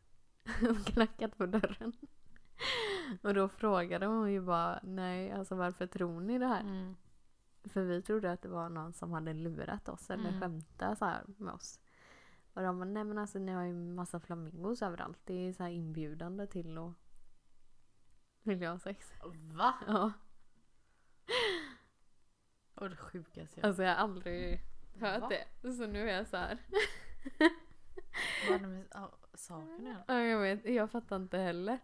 och 0.70 0.86
knackat 0.86 1.38
på 1.38 1.46
dörren. 1.46 1.92
och 3.22 3.34
då 3.34 3.48
frågade 3.48 4.06
hon 4.06 4.32
ju 4.32 4.40
bara 4.40 4.80
nej 4.82 5.32
alltså 5.32 5.54
varför 5.54 5.86
tror 5.86 6.20
ni 6.20 6.38
det 6.38 6.46
här? 6.46 6.60
Mm. 6.60 6.96
För 7.64 7.82
vi 7.84 8.02
trodde 8.02 8.32
att 8.32 8.42
det 8.42 8.48
var 8.48 8.68
någon 8.68 8.92
som 8.92 9.12
hade 9.12 9.32
lurat 9.34 9.88
oss 9.88 10.10
eller 10.10 10.28
Mm. 10.28 10.40
skämtat 10.40 10.98
så 10.98 11.04
här 11.04 11.22
med 11.26 11.54
oss. 11.54 11.80
Och 12.54 12.62
de 12.62 12.78
bara, 12.78 12.84
nej 12.84 13.04
men 13.04 13.18
alltså 13.18 13.38
ni 13.38 13.52
har 13.52 13.62
ju 13.62 13.72
massa 13.74 14.20
flamingos 14.20 14.82
överallt. 14.82 15.18
Det 15.24 15.34
är 15.48 15.52
så 15.52 15.66
inbjudande 15.66 16.46
till 16.46 16.78
att 16.78 16.92
vilja 18.42 18.70
ha 18.70 18.78
sex. 18.78 19.12
Va? 19.54 19.74
Ja. 19.86 20.12
Och 22.74 22.90
det 22.90 22.96
sjukaste 22.96 23.60
jag 23.60 23.66
Alltså 23.68 23.82
jag 23.82 23.90
har 23.90 23.96
aldrig 23.96 24.60
hört 25.00 25.20
Va? 25.20 25.28
det. 25.62 25.72
Så 25.72 25.86
nu 25.86 26.10
är 26.10 26.16
jag 26.16 26.26
så 26.26 26.36
här. 26.36 26.58
Vad 28.48 28.60
har 28.60 28.68
det 28.68 28.74
med 28.74 29.10
saken 29.34 29.86
att? 29.86 30.04
Ja, 30.08 30.20
jag 30.20 30.40
vet, 30.40 30.64
jag 30.64 30.90
fattar 30.90 31.16
inte 31.16 31.38
heller. 31.38 31.78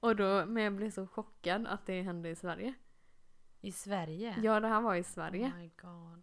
Och 0.00 0.16
då, 0.16 0.46
men 0.46 0.62
jag 0.62 0.76
blev 0.76 0.90
så 0.90 1.06
chockad 1.06 1.66
att 1.66 1.86
det 1.86 2.02
hände 2.02 2.28
i 2.30 2.36
Sverige. 2.36 2.74
I 3.60 3.72
Sverige? 3.72 4.40
Ja, 4.42 4.60
det 4.60 4.68
här 4.68 4.80
var 4.80 4.94
i 4.94 5.04
Sverige. 5.04 5.46
Oh 5.46 5.56
my 5.56 5.70
god. 5.76 6.22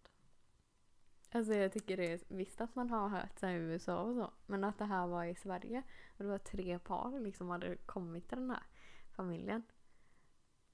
Alltså 1.32 1.54
jag 1.54 1.72
tycker 1.74 1.98
det 1.98 2.14
är 2.14 2.20
visst 2.28 2.62
att 2.62 2.76
man 2.76 2.90
har 2.90 3.10
hört 3.10 3.40
så 3.40 3.48
i 3.48 3.54
USA 3.54 4.02
och 4.02 4.16
så. 4.16 4.32
Men 4.46 4.64
att 4.64 4.78
det 4.78 4.86
här 4.86 5.08
var 5.08 5.26
i 5.26 5.36
Sverige. 5.36 5.84
Och 6.18 6.24
det 6.24 6.30
var 6.30 6.38
tre 6.38 6.80
par 6.80 7.20
liksom 7.20 7.50
hade 7.50 7.78
kommit 7.78 8.30
till 8.30 8.38
den 8.38 8.50
här 8.50 8.64
familjen. 9.12 9.64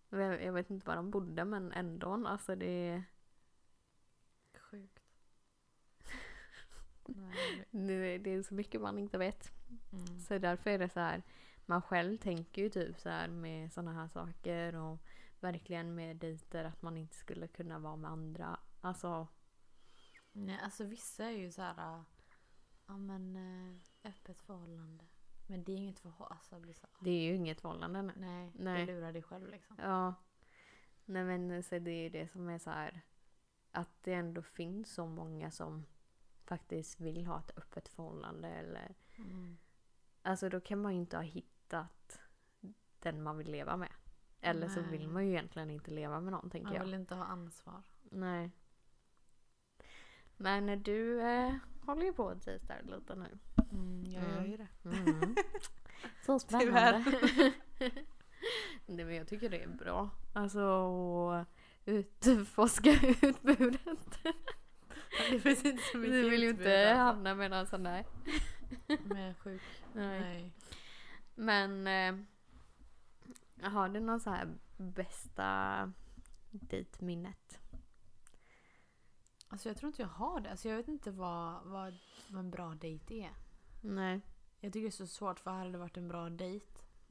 Jag, 0.09 0.43
jag 0.43 0.53
vet 0.53 0.69
inte 0.69 0.87
var 0.87 0.95
de 0.95 1.11
bodde 1.11 1.45
men 1.45 1.71
ändå. 1.71 2.27
Alltså 2.27 2.55
det... 2.55 3.03
sjukt. 4.59 5.06
Nej, 7.71 8.19
Det, 8.19 8.29
är 8.29 8.43
så 8.43 8.53
mycket 8.53 8.81
man 8.81 8.97
inte 8.99 9.17
vet. 9.17 9.51
mm. 9.91 10.19
Så 10.19 10.37
därför 10.37 10.69
är 10.69 10.79
det 10.79 10.89
så 10.89 10.99
här. 10.99 11.23
Man 11.65 11.81
själv 11.81 12.17
tänker 12.17 12.61
ju 12.61 12.69
typ 12.69 12.99
så 12.99 13.09
här 13.09 13.27
med 13.27 13.73
sådana 13.73 13.93
här 13.93 14.07
saker 14.07 14.75
och 14.75 14.99
verkligen 15.39 15.95
med 15.95 16.17
dejter 16.17 16.63
att 16.63 16.81
man 16.81 16.97
inte 16.97 17.15
skulle 17.15 17.47
kunna 17.47 17.79
vara 17.79 17.95
med 17.95 18.11
andra. 18.11 18.59
Alltså, 18.81 19.27
Nej, 20.31 20.59
alltså 20.63 20.83
vissa 20.83 21.25
är 21.25 21.31
ju 21.37 21.51
så 21.51 21.61
här. 21.61 22.03
Ja 22.87 22.97
men 22.97 23.35
äh, 23.35 24.09
öppet 24.09 24.41
förhållande. 24.41 25.05
Men 25.47 25.63
det 25.63 25.71
är 25.71 25.75
inget 25.77 25.99
förhållande. 25.99 26.35
Alltså, 26.35 26.59
blir 26.59 26.73
så, 26.73 26.87
det 26.99 27.09
är 27.11 27.21
ju 27.23 27.35
inget 27.35 27.61
förhållande. 27.61 28.01
nu. 28.01 28.13
nej, 28.17 28.51
Nej. 28.55 28.85
du 28.85 28.91
lurar 28.93 29.13
dig 29.13 29.23
själv 29.23 29.49
liksom. 29.49 29.75
Ja. 29.81 30.13
Nej 31.05 31.23
men 31.23 31.63
så 31.63 31.79
det 31.79 31.91
är 31.91 32.03
ju 32.03 32.09
det 32.09 32.31
som 32.31 32.49
är 32.49 32.59
så 32.59 32.69
här. 32.69 33.01
Att 33.71 34.03
det 34.03 34.13
ändå 34.13 34.41
finns 34.41 34.93
så 34.93 35.05
många 35.05 35.51
som 35.51 35.85
faktiskt 36.47 36.99
vill 36.99 37.25
ha 37.25 37.39
ett 37.39 37.57
öppet 37.57 37.87
förhållande 37.89 38.47
eller 38.47 38.95
Mm. 39.19 39.57
Alltså 40.21 40.49
då 40.49 40.59
kan 40.59 40.81
man 40.81 40.93
ju 40.93 40.99
inte 40.99 41.15
ha 41.17 41.23
hittat 41.23 42.19
den 42.99 43.23
man 43.23 43.37
vill 43.37 43.51
leva 43.51 43.77
med. 43.77 43.91
Eller 44.41 44.67
så 44.69 44.81
Nej. 44.81 44.91
vill 44.91 45.07
man 45.07 45.25
ju 45.25 45.31
egentligen 45.31 45.69
inte 45.71 45.91
leva 45.91 46.19
med 46.19 46.31
någon 46.31 46.49
tänker 46.49 46.67
Man 46.67 46.75
jag. 46.75 46.83
vill 46.83 46.93
inte 46.93 47.15
ha 47.15 47.23
ansvar. 47.25 47.83
Nej. 48.01 48.51
Men 50.37 50.83
du 50.83 51.21
eh, 51.21 51.55
håller 51.85 52.05
ju 52.05 52.13
på 52.13 52.29
att 52.29 52.45
dejta 52.45 52.73
lite 52.81 53.15
nu. 53.15 53.37
Mm, 53.71 54.03
jag 54.05 54.23
gör 54.23 54.37
Mm. 54.37 54.51
ju 54.51 54.57
det. 54.57 54.67
Mm. 54.83 55.35
Så 56.25 56.39
spännande. 56.39 57.03
Nej 58.85 59.05
men 59.05 59.15
jag 59.15 59.27
tycker 59.27 59.49
det 59.49 59.63
är 59.63 59.67
bra. 59.67 60.09
Alltså 60.33 61.45
utforska 61.85 62.89
utbudet. 63.21 64.17
Det 65.31 65.39
finns 65.39 65.65
inte 65.65 65.83
så 65.91 65.97
mycket 65.97 66.13
Du 66.13 66.29
vill 66.29 66.43
ju 66.43 66.49
inte 66.49 66.89
alltså. 66.89 67.03
hamna 67.03 67.35
med 67.35 67.51
någon 67.51 67.67
sån 67.67 67.83
där. 67.83 68.05
Med 69.03 69.37
sjuk. 69.37 69.61
Nej. 69.93 70.19
Nej. 70.21 70.51
Men 71.35 71.87
eh, 71.87 73.69
har 73.69 73.89
du 73.89 73.99
någon 73.99 74.19
så 74.19 74.29
här 74.29 74.55
bästa 74.77 75.93
dejtminnet? 76.51 77.59
Alltså 79.47 79.69
jag 79.69 79.77
tror 79.77 79.87
inte 79.87 80.01
jag 80.01 80.09
har 80.09 80.39
det. 80.39 80.51
Alltså 80.51 80.69
jag 80.69 80.77
vet 80.77 80.87
inte 80.87 81.11
vad, 81.11 81.63
vad, 81.63 81.93
vad 82.27 82.39
en 82.39 82.51
bra 82.51 82.75
dejt 82.75 83.13
är. 83.23 83.33
Nej. 83.81 84.21
Jag 84.59 84.73
tycker 84.73 84.83
det 84.83 84.89
är 84.89 84.91
så 84.91 85.07
svårt 85.07 85.39
för 85.39 85.51
hade 85.51 85.71
det 85.71 85.77
varit 85.77 85.97
en 85.97 86.07
bra 86.07 86.29
dejt 86.29 86.65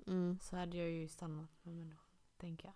Mm. 0.07 0.38
så 0.43 0.57
hade 0.57 0.76
jag 0.76 0.91
ju 0.91 1.09
stannat 1.09 1.50
med 1.62 1.76
människan. 1.76 2.07
Tänker 2.37 2.67
jag. 2.67 2.75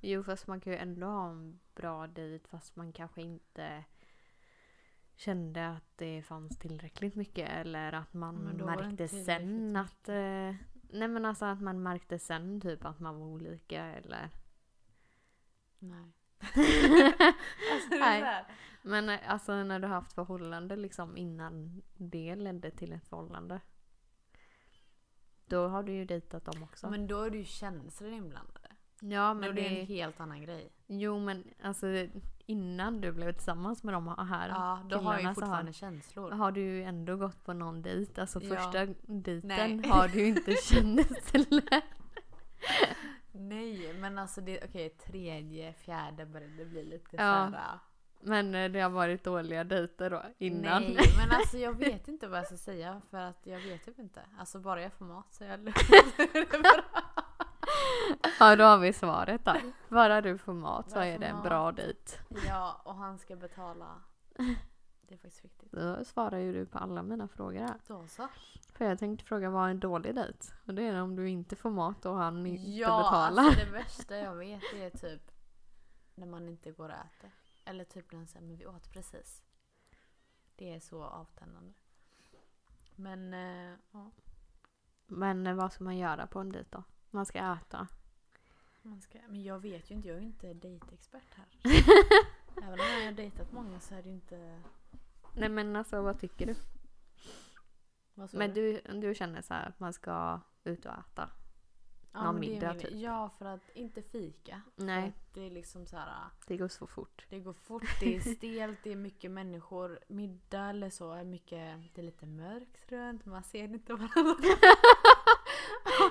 Jo 0.00 0.22
fast 0.22 0.46
man 0.46 0.60
kan 0.60 0.72
ju 0.72 0.78
ändå 0.78 1.06
ha 1.06 1.30
en 1.30 1.60
bra 1.74 2.06
dejt 2.06 2.48
fast 2.48 2.76
man 2.76 2.92
kanske 2.92 3.22
inte 3.22 3.84
kände 5.18 5.68
att 5.68 5.96
det 5.96 6.22
fanns 6.22 6.58
tillräckligt 6.58 7.14
mycket 7.14 7.50
eller 7.50 7.92
att 7.92 8.14
man 8.14 8.44
då 8.44 8.50
inte 8.50 8.64
märkte 8.64 9.08
sen 9.08 9.76
att... 9.76 10.08
Eh, 10.08 10.54
nej 10.90 11.08
men 11.08 11.24
alltså 11.24 11.44
att 11.44 11.60
man 11.60 11.82
märkte 11.82 12.18
sen 12.18 12.60
typ 12.60 12.84
att 12.84 13.00
man 13.00 13.18
var 13.18 13.26
olika 13.26 13.84
eller... 13.84 14.30
Nej. 15.78 16.12
alltså 17.72 17.90
Nej. 17.90 18.44
Men 18.82 19.08
eh, 19.08 19.18
alltså 19.26 19.64
när 19.64 19.78
du 19.78 19.86
haft 19.88 20.12
förhållande 20.12 20.76
liksom 20.76 21.16
innan 21.16 21.82
det 21.96 22.36
ledde 22.36 22.70
till 22.70 22.92
ett 22.92 23.08
förhållande. 23.08 23.60
Då 25.46 25.68
har 25.68 25.82
du 25.82 25.92
ju 25.92 26.04
dejtat 26.04 26.44
dem 26.44 26.62
också. 26.62 26.90
Men 26.90 27.06
då 27.06 27.22
är 27.22 27.30
det 27.30 27.38
ju 27.38 27.44
känslor 27.44 28.12
inblandade. 28.12 28.68
ja 29.00 29.34
Men 29.34 29.40
men 29.40 29.54
det 29.54 29.66
är 29.66 29.80
en 29.80 29.86
helt 29.86 30.20
annan 30.20 30.42
grej. 30.42 30.72
Jo 30.86 31.18
men 31.18 31.44
alltså 31.62 31.86
innan 32.48 33.00
du 33.00 33.12
blev 33.12 33.32
tillsammans 33.32 33.82
med 33.82 33.94
de 33.94 34.08
här 34.30 34.48
Ja, 34.48 34.78
då 34.90 34.98
har 34.98 35.12
jag 35.12 35.22
ju 35.22 35.34
fortfarande 35.34 35.72
känslor. 35.72 36.30
har 36.30 36.52
du 36.52 36.82
ändå 36.82 37.16
gått 37.16 37.44
på 37.44 37.52
någon 37.52 37.82
dejt. 37.82 38.20
Alltså 38.20 38.40
Ja. 38.42 38.56
första 38.56 38.86
dejten 39.02 39.48
Nej. 39.48 39.82
har 39.88 40.08
du 40.08 40.18
ju 40.20 40.26
inte 40.26 40.52
känslor. 40.62 41.70
Nej, 43.32 43.94
men 43.98 44.18
alltså 44.18 44.40
det, 44.40 44.60
okej 44.64 44.90
tredje, 44.90 45.72
fjärde 45.72 46.26
började 46.26 46.56
det 46.56 46.64
bli 46.64 46.84
lite 46.84 47.16
Ja. 47.16 47.48
såhär. 47.50 47.78
Men 48.20 48.54
eh, 48.54 48.70
det 48.70 48.80
har 48.80 48.90
varit 48.90 49.24
dåliga 49.24 49.64
dejter 49.64 50.10
då 50.10 50.22
innan. 50.38 50.82
Nej, 50.82 50.96
men 51.18 51.30
alltså 51.30 51.58
jag 51.58 51.72
vet 51.78 52.08
inte 52.08 52.28
vad 52.28 52.38
jag 52.38 52.46
ska 52.46 52.56
säga 52.56 53.02
för 53.10 53.18
att 53.18 53.40
jag 53.46 53.60
vet 53.60 53.84
typ 53.84 53.98
inte. 53.98 54.20
Alltså 54.38 54.58
bara 54.60 54.82
jag 54.82 54.92
får 54.92 55.04
mat 55.04 55.26
så 55.34 55.44
är 55.44 55.48
jag. 55.48 55.58
Ja 58.40 58.56
då 58.56 58.64
har 58.64 58.78
vi 58.78 58.92
svaret 58.92 59.44
där. 59.44 59.72
Bara 59.88 60.20
du 60.20 60.38
får 60.38 60.52
mat 60.54 60.90
så 60.90 60.98
är 60.98 61.18
det 61.18 61.26
en 61.26 61.34
mat. 61.36 61.44
bra 61.44 61.72
dejt. 61.72 62.12
Ja, 62.46 62.80
och 62.84 62.94
han 62.94 63.18
ska 63.18 63.36
betala. 63.36 64.00
Det 65.00 65.14
är 65.14 65.18
faktiskt 65.18 65.44
viktigt. 65.44 65.72
Då 65.72 66.04
svarar 66.04 66.38
ju 66.38 66.52
du 66.52 66.66
på 66.66 66.78
alla 66.78 67.02
mina 67.02 67.28
frågor 67.28 67.60
här. 67.60 67.74
Då 67.86 68.06
så. 68.06 68.28
För 68.74 68.84
jag 68.84 68.98
tänkte 68.98 69.24
fråga 69.24 69.50
vad 69.50 69.66
är 69.66 69.70
en 69.70 69.80
dålig 69.80 70.14
dejt? 70.14 70.38
Och 70.66 70.74
det 70.74 70.82
är 70.82 71.02
om 71.02 71.16
du 71.16 71.28
inte 71.28 71.56
får 71.56 71.70
mat 71.70 72.06
och 72.06 72.14
han 72.14 72.46
inte 72.46 72.70
Ja, 72.70 72.98
betalar. 72.98 73.42
alltså 73.42 73.64
det 73.64 73.70
värsta 73.70 74.16
jag 74.16 74.34
vet 74.34 74.62
är 74.74 74.90
typ 74.90 75.30
när 76.14 76.26
man 76.26 76.48
inte 76.48 76.70
går 76.72 76.88
och 76.88 76.94
äter. 76.94 77.30
Eller 77.64 77.84
typ 77.84 78.12
när 78.12 78.18
han 78.18 78.26
säger 78.28 78.46
men 78.46 78.56
vi 78.56 78.66
åt 78.66 78.92
precis. 78.92 79.42
Det 80.56 80.74
är 80.74 80.80
så 80.80 81.04
avtändande. 81.04 81.72
Men 82.94 83.34
eh, 83.34 83.76
ja, 83.92 84.10
Men 85.06 85.46
eh, 85.46 85.54
vad 85.54 85.72
ska 85.72 85.84
man 85.84 85.96
göra 85.96 86.26
på 86.26 86.38
en 86.38 86.52
dejt 86.52 86.68
då? 86.72 86.82
Man 87.10 87.26
ska 87.26 87.38
äta. 87.38 87.88
Man 88.82 89.00
ska, 89.00 89.18
men 89.28 89.42
jag 89.42 89.58
vet 89.58 89.90
ju 89.90 89.94
inte, 89.94 90.08
jag 90.08 90.16
är 90.16 90.20
ju 90.20 90.26
inte 90.26 90.54
dejtexpert 90.54 91.34
här. 91.34 91.46
Även 92.62 92.72
om 92.72 92.86
jag 92.98 93.04
har 93.04 93.12
dejtat 93.12 93.52
många 93.52 93.80
så 93.80 93.94
är 93.94 94.02
det 94.02 94.08
ju 94.08 94.14
inte... 94.14 94.62
Nej 95.34 95.48
men 95.48 95.76
alltså 95.76 96.02
vad 96.02 96.20
tycker 96.20 96.46
du? 96.46 96.54
Vad 98.14 98.34
Men 98.34 98.54
du, 98.54 98.80
du 98.80 99.14
känner 99.14 99.42
så 99.42 99.54
här 99.54 99.68
att 99.68 99.80
man 99.80 99.92
ska 99.92 100.40
ut 100.64 100.86
och 100.86 100.92
äta? 100.92 101.30
ja, 102.12 102.24
någon 102.24 102.40
middag 102.40 102.74
typ. 102.74 102.90
Ja, 102.92 103.30
för 103.38 103.44
att 103.44 103.70
inte 103.74 104.02
fika. 104.02 104.62
Nej, 104.76 105.12
det 105.34 105.46
är 105.46 105.50
liksom 105.50 105.86
så 105.86 105.96
här. 105.96 106.08
det 106.46 106.56
går 106.56 106.68
så 106.68 106.86
fort. 106.86 107.26
Det 107.28 107.40
går 107.40 107.52
fort, 107.52 108.00
det 108.00 108.16
är 108.16 108.20
stelt, 108.20 108.78
det 108.82 108.92
är 108.92 108.96
mycket 108.96 109.30
människor. 109.30 109.98
Middag 110.08 110.70
eller 110.70 110.90
så 110.90 111.12
är 111.12 111.24
mycket, 111.24 111.94
det 111.94 112.00
är 112.00 112.04
lite 112.04 112.26
mörkt 112.26 112.92
runt, 112.92 113.24
man 113.24 113.44
ser 113.44 113.64
inte 113.64 113.92
varandra. 113.92 114.34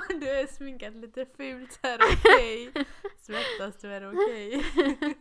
Du 0.19 0.29
är 0.29 0.47
sminkat 0.47 0.95
lite 0.95 1.25
fult 1.25 1.71
så 1.71 1.87
är 1.87 1.97
det 1.97 2.05
okej. 2.13 2.85
Svettas 3.17 3.81
du 3.81 3.93
är 3.93 4.01
det 4.01 4.07
okej. 4.07 4.65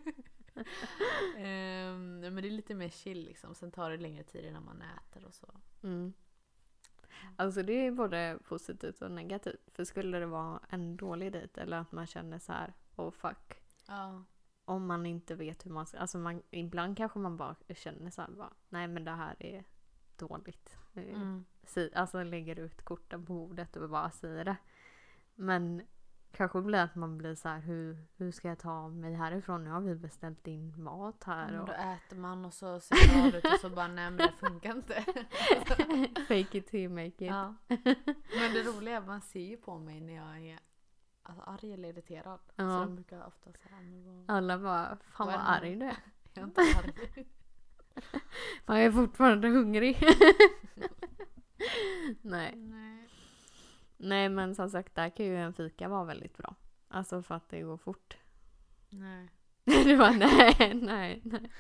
Ehm, 1.37 2.21
men 2.21 2.35
det 2.37 2.49
är 2.49 2.51
lite 2.51 2.75
mer 2.75 2.89
chill 2.89 3.25
liksom. 3.25 3.55
Sen 3.55 3.71
tar 3.71 3.91
det 3.91 3.97
längre 3.97 4.25
tid 4.25 4.45
innan 4.45 4.65
man 4.65 4.83
äter 4.83 5.25
och 5.25 5.35
så. 5.35 5.61
Mm. 5.83 6.13
Alltså 7.37 7.63
det 7.63 7.87
är 7.87 7.91
både 7.91 8.39
positivt 8.49 9.03
och 9.03 9.11
negativt. 9.11 9.71
För 9.73 9.85
skulle 9.85 10.19
det 10.19 10.27
vara 10.27 10.61
en 10.69 10.97
dålig 10.97 11.33
dejt 11.33 11.61
eller 11.61 11.77
att 11.77 11.93
man 11.93 12.07
känner 12.07 12.39
så 12.39 12.53
här, 12.53 12.75
oh 12.97 13.11
fuck. 13.11 13.55
Ja. 13.89 14.25
Om 14.65 14.87
man 14.87 15.07
inte 15.07 15.35
vet 15.35 15.67
hur 15.67 15.71
man 15.71 15.87
ska, 15.87 15.99
alltså 15.99 16.19
man, 16.19 16.43
ibland 16.51 16.97
kanske 16.97 17.19
man 17.19 17.37
bara 17.37 17.57
känner 17.75 18.11
så 18.11 18.23
här, 18.23 18.31
bara, 18.31 18.53
nej 18.69 18.89
men 18.89 19.05
det 19.05 19.11
här 19.11 19.37
är 19.39 19.65
dåligt. 20.17 20.77
Mm. 20.95 21.45
Alltså 21.95 22.23
lägger 22.23 22.59
ut 22.59 22.83
korten 22.83 23.27
på 23.27 23.33
bordet 23.33 23.77
och 23.77 23.91
bara 23.91 24.11
säger 24.11 24.45
det. 24.45 24.57
Men 25.37 25.83
kanske 26.33 26.61
blir 26.61 26.79
att 26.79 26.95
man 26.95 27.19
blir 27.19 27.35
så 27.35 27.49
här, 27.49 27.61
hur, 27.61 27.99
hur 28.17 28.33
ska 28.33 28.49
jag 28.49 28.59
ta 28.59 28.89
mig 28.89 29.15
härifrån? 29.15 29.65
Nu 29.65 29.71
har 29.71 29.81
vi 29.81 29.95
beställt 29.95 30.47
in 30.47 30.83
mat 30.83 31.25
här. 31.25 31.51
Men 31.51 31.61
Och 31.61 31.67
då 31.67 31.73
äter 31.73 32.17
man 32.17 32.45
och 32.45 32.55
så 32.55 32.81
ser 32.81 33.31
bra 33.31 33.39
ut 33.39 33.45
och 33.45 33.61
så 33.61 33.71
bara 33.71 33.89
nej 33.89 34.11
men 34.11 34.17
det 34.17 34.33
funkar 34.49 34.77
inte. 34.77 34.95
fake 36.29 36.59
it 36.59 36.67
till 36.67 36.81
you 36.81 36.89
make 36.89 37.07
it. 37.07 37.21
Ja. 37.21 37.55
Men 38.39 38.55
det 38.55 38.63
roliga 38.63 38.95
är 38.95 38.99
att 38.99 39.07
man 39.07 39.21
ser 39.21 39.41
ju 39.41 39.57
på 39.57 39.79
mig 39.79 40.01
när 40.01 40.15
jag 40.15 40.47
är 40.47 40.59
alltså, 41.23 41.43
arg 41.43 41.73
eller 41.73 41.89
irriterad. 41.89 42.41
Ja. 42.57 42.65
Så 42.65 42.81
de 42.85 42.95
brukar 42.95 43.27
ofta 43.27 43.53
säga 43.53 43.81
men. 43.81 44.25
Alla 44.29 44.59
bara, 44.59 44.99
fan 45.01 45.27
vad 45.27 45.41
arg 45.41 45.77
du 45.77 45.85
är. 45.87 45.97
Jag 46.35 46.43
är 46.43 46.47
inte 46.47 46.61
arg. 46.61 47.27
Man 48.67 48.77
är 48.77 48.91
fortfarande 48.91 49.49
hungrig. 49.49 49.99
Nej. 52.23 52.57
Nej. 52.57 53.06
Nej 53.97 54.29
men 54.29 54.55
som 54.55 54.71
sagt 54.71 54.95
där 54.95 55.11
kan 55.11 55.27
ju 55.27 55.37
en 55.37 55.53
fika 55.55 55.89
vara 55.89 56.05
väldigt 56.05 56.37
bra. 56.37 56.55
Alltså 56.89 57.23
för 57.23 57.35
att 57.35 57.49
det 57.49 57.61
går 57.61 57.77
fort. 57.77 58.17
Nej, 58.91 59.29
du 59.65 59.97
bara 59.97 60.11
nej, 60.11 60.57
nej, 60.75 61.21
nej. 61.25 61.51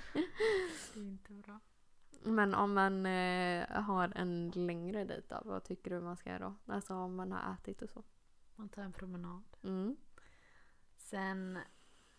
det 0.94 1.00
är 1.00 1.04
inte 1.04 1.32
bra. 1.32 1.60
Men 2.22 2.54
om 2.54 2.74
man 2.74 3.06
eh, 3.06 3.68
har 3.70 4.12
en 4.14 4.50
längre 4.54 5.04
dejt 5.04 5.26
då, 5.28 5.40
vad 5.44 5.64
tycker 5.64 5.90
du 5.90 6.00
man 6.00 6.16
ska 6.16 6.30
göra 6.30 6.38
då? 6.66 6.72
Alltså 6.72 6.94
om 6.94 7.16
man 7.16 7.32
har 7.32 7.54
ätit 7.54 7.82
och 7.82 7.90
så. 7.90 8.02
Man 8.56 8.68
tar 8.68 8.82
en 8.82 8.92
promenad. 8.92 9.42
Mm. 9.62 9.96
Sen, 10.96 11.56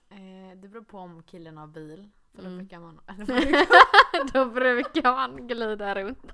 eh, 0.10 0.58
det 0.58 0.68
beror 0.68 0.84
på 0.84 0.98
om 1.00 1.24
killen 1.24 1.58
har 1.58 1.68
bil. 1.68 2.10
För 2.32 2.42
då 2.42 2.48
Mm. 2.48 2.58
brukar 2.58 2.80
man... 2.80 3.00
då 4.34 4.46
brukar 4.46 5.12
man 5.16 5.48
glida 5.48 5.96
runt. 5.96 6.32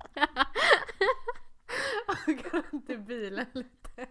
Åka 2.28 2.62
runt 2.72 2.90
i 2.90 2.98
bilen 2.98 3.46
lite. 3.54 4.08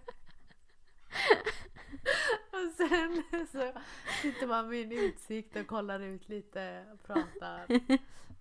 Och 2.51 2.73
sen 2.77 3.23
så 3.53 3.73
sitter 4.23 4.47
man 4.47 4.69
vid 4.69 4.93
en 4.93 4.99
utsikt 4.99 5.57
och 5.57 5.67
kollar 5.67 6.01
ut 6.01 6.29
lite 6.29 6.87
och 6.93 7.03
pratar. 7.03 7.67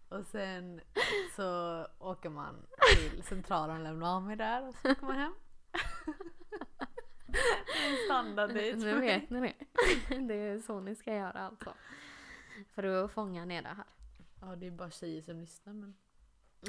Och 0.09 0.25
sen 0.25 0.81
så 1.35 1.87
åker 1.99 2.29
man 2.29 2.65
till 2.95 3.23
centralen 3.23 3.77
och 3.77 3.83
lämnar 3.83 4.15
av 4.15 4.23
mig 4.23 4.35
där 4.35 4.67
och 4.67 4.75
så 4.75 4.91
åker 4.91 5.05
man 5.05 5.15
hem. 5.17 5.33
Det 7.27 7.77
är 7.77 7.89
en 7.91 8.05
standarddejt. 8.05 8.77
Nu 8.77 8.99
vet 8.99 9.29
ni 9.29 9.39
det. 9.39 9.53
Det 10.19 10.33
är 10.35 10.59
så 10.59 10.79
ni 10.79 10.95
ska 10.95 11.13
göra 11.15 11.39
alltså. 11.39 11.73
För 12.75 12.83
att 12.83 13.11
fånga 13.11 13.45
ner 13.45 13.61
det 13.61 13.67
här. 13.69 13.85
Ja 14.41 14.55
det 14.55 14.67
är 14.67 14.71
bara 14.71 14.91
tjejer 14.91 15.21
som 15.21 15.39
lyssnar 15.39 15.73
men. 15.73 15.95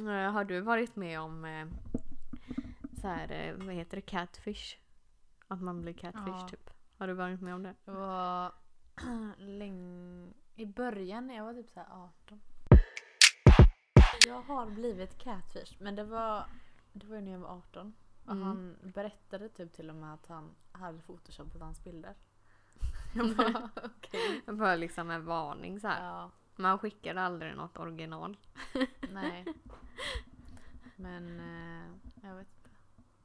Eh, 0.09 0.33
Har 0.33 0.45
du 0.45 0.61
varit 0.61 0.97
med 0.97 1.21
om 1.21 1.45
eh, 1.45 1.67
så 3.03 3.09
här, 3.09 3.31
eh, 3.33 3.55
vad 3.67 3.75
heter 3.75 3.97
det, 3.97 4.01
catfish? 4.03 4.77
Att 5.49 5.63
man 5.63 5.83
blir 5.83 5.93
catfish 5.93 6.27
Ja. 6.41 6.49
typ. 6.49 6.71
Har 6.99 7.07
du 7.07 7.13
varit 7.15 7.41
med 7.41 7.55
om 7.55 7.63
det? 7.63 7.75
Det 7.85 7.91
var 7.91 8.53
länge... 9.37 10.33
I 10.55 10.67
början 10.67 11.27
när 11.27 11.37
jag 11.37 11.45
var 11.45 11.55
typ 11.55 11.71
så 11.71 11.81
här 11.81 11.87
18. 12.27 12.41
Jag 14.27 14.43
har 14.43 14.67
blivit 14.67 15.19
catfish 15.19 15.77
men 15.81 15.95
det 15.97 16.05
var, 16.05 16.45
det 16.93 17.07
var 17.07 17.17
ju 17.17 17.23
när 17.23 17.33
jag 17.33 17.39
var 17.39 17.49
18. 17.49 17.95
Och 18.25 18.33
Mm. 18.33 18.43
han 18.47 18.77
berättade 18.83 19.49
typ 19.49 19.73
till 19.73 19.91
och 19.91 19.97
med 19.97 20.15
att 20.15 20.27
han 20.27 20.55
hade 20.73 20.99
photoshopat 20.99 21.61
hans 21.63 21.85
bilder. 21.85 22.15
Jag 23.15 23.37
bara 23.37 23.71
okej. 23.85 24.43
För 24.47 24.77
liksom 24.77 25.11
en 25.11 25.25
varning 25.25 25.81
så 25.81 25.89
här. 25.89 26.05
Ja, 26.07 26.31
Man 26.57 26.79
skickar 26.79 27.15
aldrig 27.15 27.57
något 27.57 27.77
original. 27.79 28.37
nej. 29.13 29.45
Men 30.97 31.41
eh, 31.41 31.87
jag 32.29 32.37
vet 32.37 32.47
inte. 32.49 32.62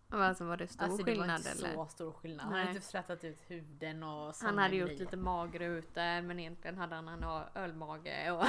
Alltså 0.10 0.46
var 0.46 0.58
det 0.58 0.68
stor 0.68 0.84
Alltså 0.84 1.04
det 1.04 1.16
var 1.16 1.20
skillnad 1.20 1.38
inte 1.38 1.50
eller? 1.50 1.74
så 1.74 1.86
stor 1.86 2.12
skillnad. 2.12 2.46
Han 2.46 2.54
Nej. 2.54 2.62
hade 2.62 2.74
typ 2.74 2.84
slätat 2.84 3.24
ut 3.24 3.40
huden 3.48 4.04
och 4.04 4.36
Han 4.42 4.58
hade 4.58 4.76
gjort 4.76 5.00
lite 5.00 5.18
magrutor 5.18 6.22
men 6.22 6.40
egentligen 6.40 6.78
hade 6.78 6.96
han 6.96 7.08
en 7.08 7.24
ölmage 7.56 8.32
och... 8.32 8.46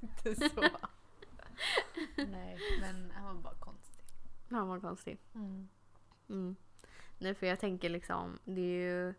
Inte 0.00 0.48
så. 0.50 0.62
nej 2.16 2.58
men 2.80 3.10
han 3.14 3.24
var 3.24 3.42
bara 3.42 3.54
konstig. 3.54 4.04
Han 4.50 4.68
var 4.68 4.80
konstig. 4.80 5.18
Mm. 5.34 5.68
Mm. 6.28 6.56
Nej 7.18 7.34
för 7.34 7.46
jag 7.46 7.60
tänker 7.60 7.88
liksom, 7.88 8.38
det 8.44 8.60
är 8.60 8.90
ju... 8.90 9.14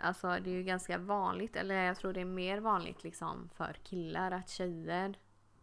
Alltså 0.00 0.28
det 0.28 0.50
är 0.50 0.54
ju 0.54 0.62
ganska 0.62 0.98
vanligt, 0.98 1.56
eller 1.56 1.74
jag 1.74 1.96
tror 1.96 2.12
det 2.12 2.20
är 2.20 2.24
mer 2.24 2.60
vanligt 2.60 3.04
liksom 3.04 3.48
för 3.54 3.72
killar 3.72 4.30
att 4.30 4.48
tjejer 4.48 5.18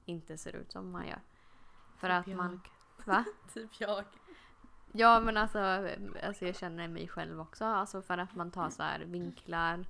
inte 0.06 0.38
ser 0.38 0.56
ut 0.56 0.72
som 0.72 0.92
man 0.92 1.08
gör. 1.08 1.22
För 1.98 2.10
att 2.10 2.28
man... 2.28 2.62
Va? 3.06 3.26
Typ 3.54 3.70
jag. 3.80 4.06
Ja 4.98 5.20
men 5.20 5.38
alltså, 5.38 5.60
alltså 6.24 6.46
jag 6.46 6.56
känner 6.56 6.88
mig 6.88 7.08
själv 7.08 7.42
också. 7.42 7.66
Alltså 7.66 8.02
för 8.02 8.18
att 8.18 8.36
man 8.36 8.52
tar 8.52 8.70
så 8.70 8.84
här 8.84 9.00
vinklar. 9.00 9.86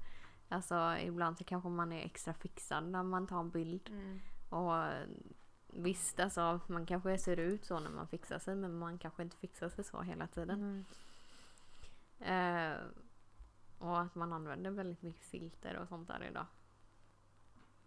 Alltså 0.49 0.97
ibland 0.99 1.37
så 1.37 1.43
kanske 1.43 1.69
man 1.69 1.91
är 1.91 2.05
extra 2.05 2.33
fixad 2.33 2.83
när 2.83 3.03
man 3.03 3.27
tar 3.27 3.39
en 3.39 3.49
bild. 3.49 3.89
Mm. 3.89 4.19
Och 4.49 4.83
visst 5.67 6.19
alltså 6.19 6.59
man 6.67 6.85
kanske 6.85 7.17
ser 7.17 7.39
ut 7.39 7.65
så 7.65 7.79
när 7.79 7.89
man 7.89 8.07
fixar 8.07 8.39
sig 8.39 8.55
men 8.55 8.77
man 8.77 8.97
kanske 8.97 9.23
inte 9.23 9.37
fixar 9.37 9.69
sig 9.69 9.83
så 9.83 10.01
hela 10.01 10.27
tiden. 10.27 10.85
Mm. 12.19 12.73
Eh, 12.73 12.77
och 13.79 13.99
att 14.01 14.15
man 14.15 14.33
använder 14.33 14.71
väldigt 14.71 15.01
mycket 15.01 15.25
filter 15.25 15.77
och 15.77 15.87
sånt 15.87 16.07
där 16.07 16.23
idag. 16.29 16.45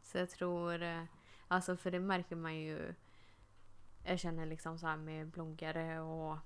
Så 0.03 0.19
jag 0.19 0.31
tror, 0.31 0.83
eh, 0.83 1.05
alltså 1.49 1.77
för 1.77 1.91
det 1.91 2.01
märker 2.01 2.37
man 2.37 2.57
ju. 2.57 2.95
Jag 4.05 4.19
känner 4.19 4.47
liksom 4.47 4.79
så 4.79 4.87
här 4.87 4.97
med 4.97 5.27
bloggare 5.27 6.01
och 6.01 6.39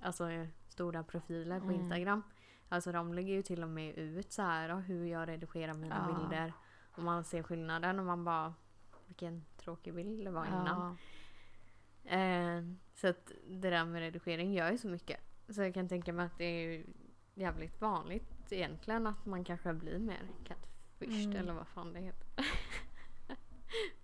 alltså 0.00 0.46
stora 0.68 1.02
profiler 1.02 1.58
på 1.60 1.64
Mm. 1.66 1.80
Instagram. 1.80 2.22
Alltså 2.68 2.92
de 2.92 3.14
lägger 3.14 3.34
ju 3.34 3.42
till 3.42 3.62
och 3.62 3.68
med 3.68 3.94
ut 3.98 4.32
så 4.32 4.42
här 4.42 4.80
hur 4.80 5.06
jag 5.06 5.28
redigerar 5.28 5.74
mina 5.74 6.06
Ja. 6.10 6.14
bilder. 6.18 6.52
Och 6.96 7.02
man 7.02 7.24
ser 7.24 7.42
skillnaden 7.42 7.98
och 7.98 8.06
man 8.06 8.24
bara 8.24 8.54
vilken 9.06 9.44
tråkig 9.56 9.94
bild 9.94 10.24
det 10.24 10.30
var 10.30 10.46
innan. 10.46 10.96
Ja. 12.02 12.10
Eh, 12.16 12.62
så 12.94 13.08
att 13.08 13.32
det 13.48 13.70
där 13.70 13.84
med 13.84 14.00
redigering 14.00 14.52
gör 14.54 14.70
ju 14.70 14.78
så 14.78 14.88
mycket. 14.88 15.20
Så 15.48 15.62
jag 15.62 15.74
kan 15.74 15.88
tänka 15.88 16.12
mig 16.12 16.26
att 16.26 16.38
det 16.38 16.44
är 16.44 16.68
ju 16.70 16.86
jävligt 17.34 17.80
vanligt 17.80 18.52
egentligen 18.52 19.06
att 19.06 19.26
man 19.26 19.44
kanske 19.44 19.72
blir 19.74 19.98
mer 19.98 20.22
catfished 20.44 21.24
Mm. 21.26 21.36
eller 21.36 21.52
vad 21.52 21.68
fan 21.68 21.92
det 21.92 22.00
heter. 22.00 22.28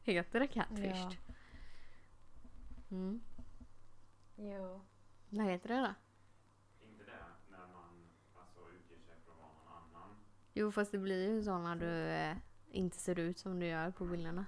heter 0.03 0.41
det 0.41 0.47
catfished? 0.47 0.97
Ja. 0.97 1.13
Mm. 2.91 3.21
Jo. 4.37 4.81
Vad 5.37 5.47
heter 5.47 5.69
det 5.69 5.75
då? 5.81 5.95
Inte 6.89 7.05
det 7.05 7.13
när 7.51 7.59
man 7.59 8.07
alltså 8.35 8.61
utger 8.61 8.97
sig 9.05 9.15
för 9.25 9.33
att 9.33 9.39
vara 9.39 9.49
någon 9.49 9.97
annan. 9.97 10.17
Jo 10.55 10.73
fast 10.73 10.93
det 10.93 10.99
blir 10.99 11.31
ju 11.33 11.43
så 11.43 11.59
när 11.59 11.77
du 11.77 11.91
eh, 12.09 12.37
inte 12.71 12.97
ser 12.97 13.19
ut 13.19 13.39
som 13.39 13.61
du 13.61 13.67
gör 13.67 13.91
på 13.91 14.05
bilderna. 14.05 14.47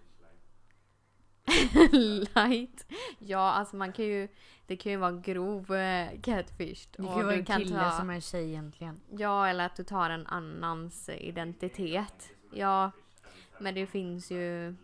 Light. 2.35 2.87
Ja 3.19 3.39
alltså 3.53 3.77
man 3.77 3.93
kan 3.93 4.05
ju 4.05 4.29
Det 4.67 4.77
kan 4.77 4.93
ju 4.93 4.99
vara 4.99 5.13
grov 5.13 5.75
eh, 5.75 6.21
catfished. 6.21 6.89
Det 6.97 7.03
och 7.03 7.09
kan 7.09 7.19
ju 7.19 7.25
vara 7.25 7.35
en 7.37 7.45
kille 7.45 7.77
ta- 7.81 7.91
som 7.91 8.11
är 8.11 8.21
tjej 8.21 8.49
egentligen. 8.49 9.01
Ja, 9.11 9.49
eller 9.49 9.67
att 9.67 9.77
du 9.77 9.85
tar 9.85 10.11
en 10.11 10.27
annans 10.27 11.09
identitet. 11.09 12.31
Ja, 12.53 12.91
men 13.61 13.75
det 13.75 13.87
finns 13.87 14.31
ju... 14.31 14.77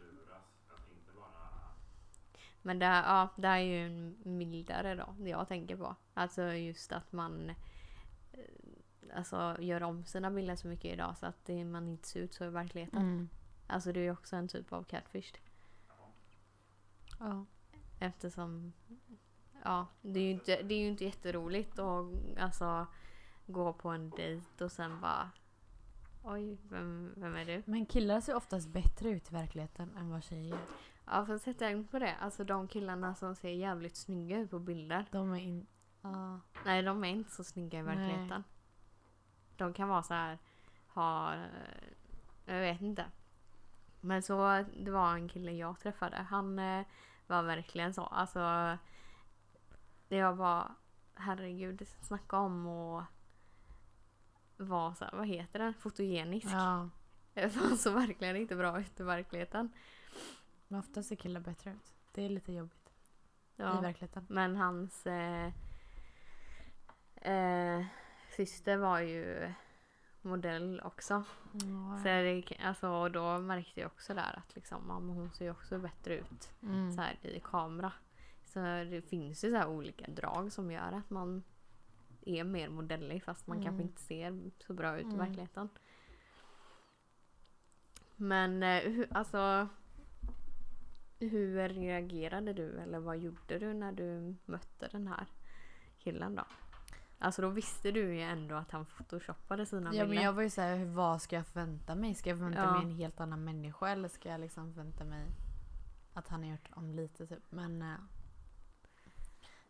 Men 2.62 2.79
det, 2.79 2.85
ja, 2.85 3.29
det 3.37 3.48
är 3.48 3.59
ju 3.59 3.87
en 3.87 4.16
mildare 4.38 4.94
då, 4.94 5.14
det 5.18 5.31
jag 5.31 5.48
tänker 5.48 5.77
på. 5.77 5.96
Alltså 6.14 6.42
just 6.42 6.92
att 6.92 7.12
man 7.12 7.51
eh, 8.33 9.16
alltså, 9.16 9.57
gör 9.61 9.83
om 9.83 10.05
sina 10.05 10.31
bilder 10.31 10.57
så 10.57 10.68
mycket 10.68 10.92
idag 10.92 11.16
så 11.18 11.27
att 11.27 11.44
det, 11.44 11.64
man 11.64 11.88
inte 11.88 12.09
ser 12.09 12.20
ut 12.20 12.35
så 12.35 12.44
i 12.44 12.48
verkligheten. 12.48 13.03
Mm. 13.03 13.29
Alltså 13.66 13.92
det 13.92 14.01
är 14.01 14.05
ju 14.05 14.12
också 14.12 14.37
en 14.37 14.48
typ 14.48 14.72
av 14.72 14.85
catfish. 14.85 15.33
Ja. 17.18 17.46
Eftersom... 18.01 18.72
Ja, 19.64 19.87
det 20.03 20.20
är 20.20 20.25
ju 20.25 20.31
inte, 20.31 20.62
det 20.62 20.75
är 20.75 20.79
ju 20.79 20.88
inte 20.88 21.05
jätteroligt 21.05 21.79
att 21.79 22.07
alltså, 22.38 22.87
gå 23.46 23.72
på 23.72 23.88
en 23.88 24.11
dejt 24.11 24.64
och 24.64 24.72
sen 24.72 25.01
bara... 25.01 25.31
Oj, 26.25 26.59
vem, 26.68 27.14
vem 27.16 27.35
är 27.37 27.44
du? 27.44 27.62
Men 27.66 27.87
killar 27.87 28.20
ser 28.20 28.35
oftast 28.35 28.68
bättre 28.68 29.09
ut 29.09 29.31
i 29.31 29.35
verkligheten 29.35 29.96
än 29.96 30.11
vad 30.11 30.25
tjejer 30.25 30.59
Ja, 31.12 31.27
fast 31.27 31.44
sätt 31.44 31.59
tänkt 31.59 31.90
på 31.90 31.98
det. 31.98 32.16
Alltså 32.20 32.44
de 32.44 32.68
killarna 32.68 33.14
som 33.14 33.35
ser 33.35 33.48
jävligt 33.48 33.96
snygga 33.96 34.38
ut 34.38 34.51
på 34.51 34.59
bilder. 34.59 35.07
De 35.11 35.33
är 35.33 35.40
in... 35.40 35.66
Ja. 36.03 36.40
Nej, 36.64 36.83
de 36.83 37.05
är 37.05 37.09
inte 37.09 37.31
så 37.31 37.44
snygga 37.44 37.79
i 37.79 37.83
Nej. 37.83 37.96
verkligheten. 37.96 38.44
De 39.57 39.72
kan 39.72 39.88
vara 39.88 40.03
så 40.03 40.14
här... 40.14 40.38
Ha... 40.88 41.35
Jag 42.46 42.61
vet 42.61 42.81
inte. 42.81 43.05
Men 44.01 44.22
så, 44.22 44.64
det 44.77 44.90
var 44.90 45.14
en 45.14 45.29
kille 45.29 45.53
jag 45.53 45.81
träffade. 45.81 46.16
Han 46.16 46.59
eh, 46.59 46.87
var 47.27 47.42
verkligen 47.42 47.94
så. 47.94 48.03
Alltså... 48.03 48.79
Det 50.09 50.22
var 50.22 50.35
bara... 50.35 50.75
Herregud, 51.14 51.88
snacka 52.01 52.38
om 52.38 52.66
och 52.66 53.03
vara 54.57 54.94
så 54.94 55.05
här, 55.05 55.12
vad 55.12 55.27
heter 55.27 55.59
det? 55.59 55.72
Fotogenisk. 55.79 56.46
ja. 56.53 56.88
Det 57.35 57.51
såg 57.51 57.79
så 57.79 57.90
verkligen 57.90 58.37
inte 58.37 58.57
bra 58.57 58.81
ut 58.81 59.01
i 59.01 59.03
verkligheten. 59.03 59.72
Men 60.72 60.78
oftast 60.80 61.08
ser 61.08 61.16
killar 61.16 61.40
bättre 61.40 61.70
ut. 61.70 61.92
Det 62.12 62.22
är 62.24 62.28
lite 62.28 62.52
jobbigt 62.52 62.88
i 63.56 63.62
Ja. 63.62 63.80
verkligheten. 63.80 64.26
Men 64.28 64.56
hans 64.56 65.06
eh, 65.06 65.52
eh, 67.14 67.85
syster 68.37 68.76
var 68.76 69.00
ju 69.00 69.52
modell 70.22 70.80
också. 70.85 71.24
Så 72.02 72.04
det, 72.04 72.44
alltså, 72.64 72.88
och 72.88 73.11
då 73.12 73.38
märkte 73.38 73.80
jag 73.80 73.87
också 73.87 74.14
där 74.14 74.38
att 74.38 74.54
liksom, 74.54 74.85
ja, 74.88 74.94
hon 74.94 75.30
ser 75.32 75.44
ju 75.44 75.50
också 75.50 75.78
bättre 75.78 76.14
ut 76.18 76.50
Mm. 76.62 76.92
så 76.92 77.00
här, 77.02 77.26
i 77.26 77.40
kamera. 77.44 77.92
Så 78.44 78.58
det 78.61 79.02
finns 79.08 79.44
ju 79.44 79.50
så 79.50 79.56
här 79.56 79.68
olika 79.68 80.06
drag 80.11 80.52
som 80.52 80.70
gör 80.70 80.92
att 80.92 81.11
man 81.11 81.42
är 82.26 82.44
mer 82.44 82.68
modellig 82.68 83.24
fast 83.24 83.46
man 83.46 83.56
Mm. 83.56 83.66
kanske 83.66 83.82
inte 83.82 84.02
ser 84.02 84.50
så 84.66 84.74
bra 84.74 84.96
ut 84.96 85.02
i 85.02 85.04
Mm. 85.14 85.18
verkligheten. 85.18 85.68
Men 88.16 88.62
eh, 88.62 89.06
alltså 89.11 89.68
hur 91.28 91.68
reagerade 91.68 92.52
du 92.52 92.78
eller 92.78 92.98
vad 92.98 93.18
gjorde 93.18 93.58
du 93.58 93.74
när 93.74 93.92
du 93.92 94.37
mötte 94.44 94.88
den 94.88 95.06
här 95.08 95.26
killen 95.98 96.35
då? 96.35 96.44
Alltså 97.18 97.42
då 97.42 97.48
visste 97.48 97.90
du 97.90 98.14
ju 98.14 98.20
ändå 98.22 98.54
att 98.54 98.70
han 98.70 98.87
photoshoppade 98.87 99.66
sina 99.66 99.87
Ja 99.87 99.90
bilder. 99.90 100.14
men 100.14 100.24
jag 100.24 100.32
var 100.32 100.42
ju 100.42 100.50
såhär, 100.50 100.85
vad 100.85 101.22
ska 101.22 101.37
jag 101.37 101.46
förvänta 101.46 101.94
mig? 101.94 102.14
Ska 102.14 102.30
jag 102.30 102.38
förvänta 102.38 102.61
Ja. 102.62 102.72
mig 102.72 102.82
en 102.82 102.90
helt 102.96 103.20
annan 103.20 103.44
människa 103.44 103.88
eller 103.88 104.08
ska 104.08 104.28
jag 104.28 104.40
liksom 104.40 104.74
förvänta 104.74 105.04
mig 105.04 105.26
att 106.14 106.28
han 106.28 106.42
har 106.42 106.50
gjort 106.50 106.68
om 106.72 106.90
lite 106.94 107.26
typ? 107.26 107.42
Men 107.50 107.82
eh, 107.82 107.94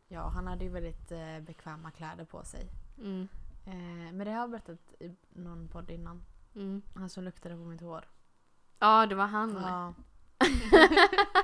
ja, 0.08 0.28
han 0.28 0.46
hade 0.46 0.64
ju 0.64 0.70
väldigt 0.70 1.12
eh, 1.12 1.40
bekväma 1.40 1.90
kläder 1.90 2.24
på 2.24 2.44
sig. 2.44 2.68
Mm, 2.98 3.28
Eh, 3.66 4.12
men 4.12 4.18
det 4.18 4.30
har 4.30 4.40
jag 4.40 4.50
berättat 4.50 4.94
i 5.00 5.16
någon 5.30 5.68
podd 5.68 5.90
innan. 5.90 6.22
mm. 6.54 6.82
Han 6.94 7.08
som 7.10 7.24
luktade 7.24 7.54
på 7.54 7.60
mitt 7.60 7.80
hår. 7.80 8.04
Ja, 8.78 9.06
det 9.06 9.14
var 9.14 9.26
han. 9.26 9.50
Ja. 9.56 9.94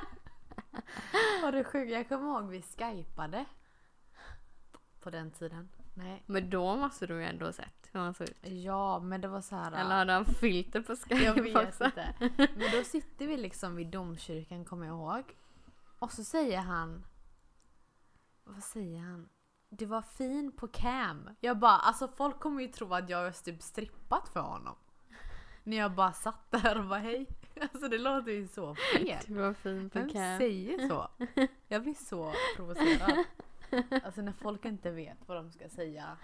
och 1.49 1.55
det 1.55 1.63
sjuka, 1.63 1.91
jag 1.91 2.09
kommer 2.09 2.27
ihåg 2.27 2.49
vi 2.49 2.61
skypade. 2.61 3.45
På 4.99 5.09
den 5.09 5.31
tiden. 5.31 5.69
Nej. 5.93 6.23
Men 6.25 6.49
då 6.49 6.75
måste 6.75 7.07
du 7.07 7.13
ju 7.13 7.23
ändå 7.25 7.45
ha 7.45 7.53
sett 7.53 7.89
hur 7.91 7.99
han 7.99 8.13
såg 8.13 8.29
ut? 8.29 8.37
Ja, 8.41 8.99
men 8.99 9.21
det 9.21 9.27
var 9.27 9.41
så 9.41 9.55
här. 9.55 9.71
Eller 9.71 9.95
hade 9.95 10.13
han 10.13 10.25
filter 10.25 10.81
på 10.81 10.95
Jag 11.09 11.35
Skype 11.35 11.41
vet 11.41 11.67
också? 11.69 11.85
inte. 11.85 12.13
Men 12.37 12.71
då 12.71 12.83
sitter 12.83 13.27
vi 13.27 13.37
liksom 13.37 13.75
vid 13.75 13.87
domkyrkan 13.87 14.65
kommer 14.65 14.85
jag 14.85 14.95
ihåg. 14.95 15.23
Och 15.99 16.11
så 16.11 16.23
säger 16.23 16.59
han... 16.59 17.05
Vad 18.43 18.63
säger 18.63 18.99
han? 18.99 19.29
Det 19.69 19.85
var 19.85 20.01
fin 20.01 20.51
på 20.51 20.67
cam. 20.67 21.29
Jag 21.39 21.59
bara, 21.59 21.77
alltså 21.77 22.07
folk 22.07 22.39
kommer 22.39 22.61
ju 22.61 22.67
tro 22.67 22.93
att 22.93 23.09
jag 23.09 23.17
har 23.17 23.31
typ 23.31 23.61
strippat 23.61 24.29
för 24.29 24.39
honom. 24.39 24.75
När 25.63 25.77
jag 25.77 25.91
bara 25.95 26.13
satt 26.13 26.51
där 26.51 26.79
och 26.79 26.85
bara 26.85 26.99
hej. 26.99 27.27
Alltså 27.73 27.87
det 27.87 27.97
låter 27.97 28.31
ju 28.31 28.47
så 28.47 28.75
fel. 28.75 29.23
Du 29.27 29.33
var 29.33 29.53
fin 29.53 29.89
på 29.89 29.99
Vem 29.99 30.09
säger 30.09 30.87
så? 30.87 31.07
Jag 31.67 31.83
blir 31.83 31.93
så 31.93 32.33
provocerad. 32.55 33.23
Alltså 34.03 34.21
när 34.21 34.31
folk 34.31 34.65
inte 34.65 34.91
vet 34.91 35.17
vad 35.27 35.37
de 35.37 35.51
ska 35.51 35.69
säga 35.69 36.17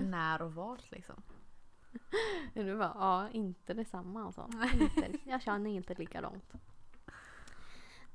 när 0.00 0.42
och 0.42 0.54
vart 0.54 0.90
liksom. 0.90 1.22
Du 2.54 2.78
bara, 2.78 2.96
ja 2.98 3.28
inte 3.30 3.74
detsamma 3.74 4.24
alltså. 4.24 4.50
Inte, 4.80 5.18
jag 5.24 5.42
känner 5.42 5.70
inte 5.70 5.94
likadant. 5.94 6.52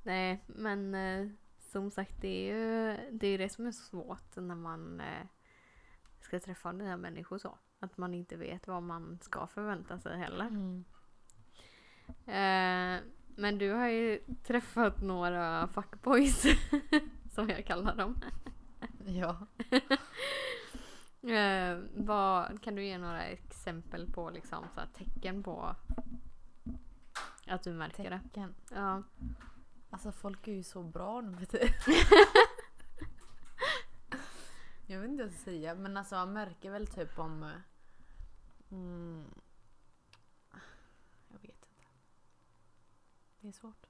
Nej 0.03 0.43
men 0.47 0.95
eh, 0.95 1.27
som 1.59 1.91
sagt 1.91 2.21
det 2.21 2.51
är 2.51 2.55
ju 2.55 2.97
det, 3.11 3.27
är 3.27 3.37
det 3.37 3.49
som 3.49 3.67
är 3.67 3.71
svårt 3.71 4.35
när 4.35 4.55
man 4.55 5.01
eh, 5.01 5.25
ska 6.21 6.39
träffa 6.39 6.71
nya 6.71 6.97
människor 6.97 7.37
så. 7.37 7.57
Att 7.79 7.97
man 7.97 8.13
inte 8.13 8.35
vet 8.35 8.67
vad 8.67 8.83
man 8.83 9.19
ska 9.21 9.47
förvänta 9.47 9.99
sig 9.99 10.17
heller. 10.17 10.47
Mm. 10.47 10.85
Eh, 12.25 12.99
men 13.35 13.57
du 13.57 13.71
har 13.71 13.87
ju 13.87 14.19
träffat 14.43 15.01
några 15.01 15.67
fuckboys. 15.67 16.43
som 17.31 17.49
jag 17.49 17.65
kallar 17.65 17.95
dem. 17.95 18.21
Ja. 19.05 19.37
Eh, 21.21 21.77
vad, 21.95 22.61
kan 22.63 22.75
du 22.75 22.85
ge 22.85 22.97
några 22.97 23.23
exempel 23.23 24.11
på 24.11 24.29
liksom, 24.29 24.65
så 24.75 24.81
tecken 24.97 25.43
på 25.43 25.75
att 27.47 27.63
du 27.63 27.73
märker 27.73 28.09
det? 28.09 28.19
Tecken. 28.23 28.55
Ja. 28.71 29.03
Alltså 29.89 30.11
folk 30.11 30.47
är 30.47 30.51
ju 30.51 30.63
så 30.63 30.83
bra 30.83 31.21
nu. 31.21 31.37
Jag 34.87 34.99
vet 34.99 35.09
inte 35.09 35.23
vad 35.23 35.31
jag 35.31 35.39
ska 35.39 35.43
säga 35.43 35.75
men 35.75 35.97
alltså 35.97 36.15
man 36.15 36.33
märker 36.33 36.71
väl 36.71 36.87
typ 36.87 37.19
om... 37.19 37.43
eh, 37.43 37.49
Mm, 38.71 39.25
jag 41.27 41.39
vet 41.41 41.65
inte. 41.65 41.87
Det 43.41 43.47
är 43.47 43.51
svårt. 43.51 43.85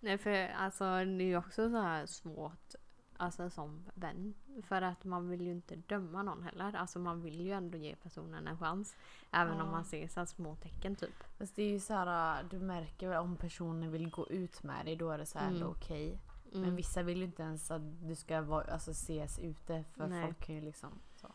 Nej 0.00 0.18
för 0.18 0.48
alltså 0.48 0.84
det 0.84 1.00
är 1.00 1.26
ju 1.26 1.36
också 1.36 1.70
så 1.70 1.80
här 1.80 2.06
svårt 2.06 2.74
alltså 3.16 3.50
som 3.50 3.84
vän. 3.94 4.34
För 4.62 4.82
att 4.82 5.04
man 5.04 5.28
vill 5.28 5.40
ju 5.40 5.50
inte 5.52 5.76
döma 5.76 6.22
någon 6.22 6.42
heller. 6.42 6.76
Alltså 6.76 6.98
man 6.98 7.22
vill 7.22 7.40
ju 7.40 7.52
ändå 7.52 7.78
ge 7.78 7.96
personen 7.96 8.46
en 8.48 8.58
chans. 8.58 8.96
Även 9.30 9.52
om 9.60 9.66
Ja. 9.66 9.72
man 9.72 9.84
ser 9.84 10.08
så 10.08 10.26
små 10.26 10.56
tecken 10.56 10.96
typ. 10.96 11.24
Fast 11.38 11.56
det 11.56 11.62
är 11.62 11.70
ju 11.70 11.80
så 11.80 11.94
här, 11.94 12.44
du 12.50 12.58
märker 12.58 13.08
väl 13.08 13.18
om 13.18 13.36
personen 13.36 13.90
vill 13.92 14.10
gå 14.10 14.28
ut 14.28 14.62
med 14.62 14.86
dig 14.86 14.96
då 14.96 15.10
är 15.10 15.18
det 15.18 15.26
så 15.26 15.38
här 15.38 15.50
Mm. 15.50 15.68
okej. 15.68 16.18
Mm. 16.52 16.60
Men 16.60 16.76
vissa 16.76 17.02
vill 17.02 17.18
ju 17.18 17.24
inte 17.24 17.42
ens 17.42 17.70
att 17.70 17.82
du 18.08 18.14
ska 18.14 18.40
vara, 18.42 18.64
alltså, 18.72 18.90
ses 18.90 19.38
ute 19.38 19.84
för 19.92 20.06
Nej. 20.06 20.24
folk 20.26 20.38
kan 20.46 20.54
ju 20.54 20.60
liksom 20.60 20.90
så. 21.14 21.28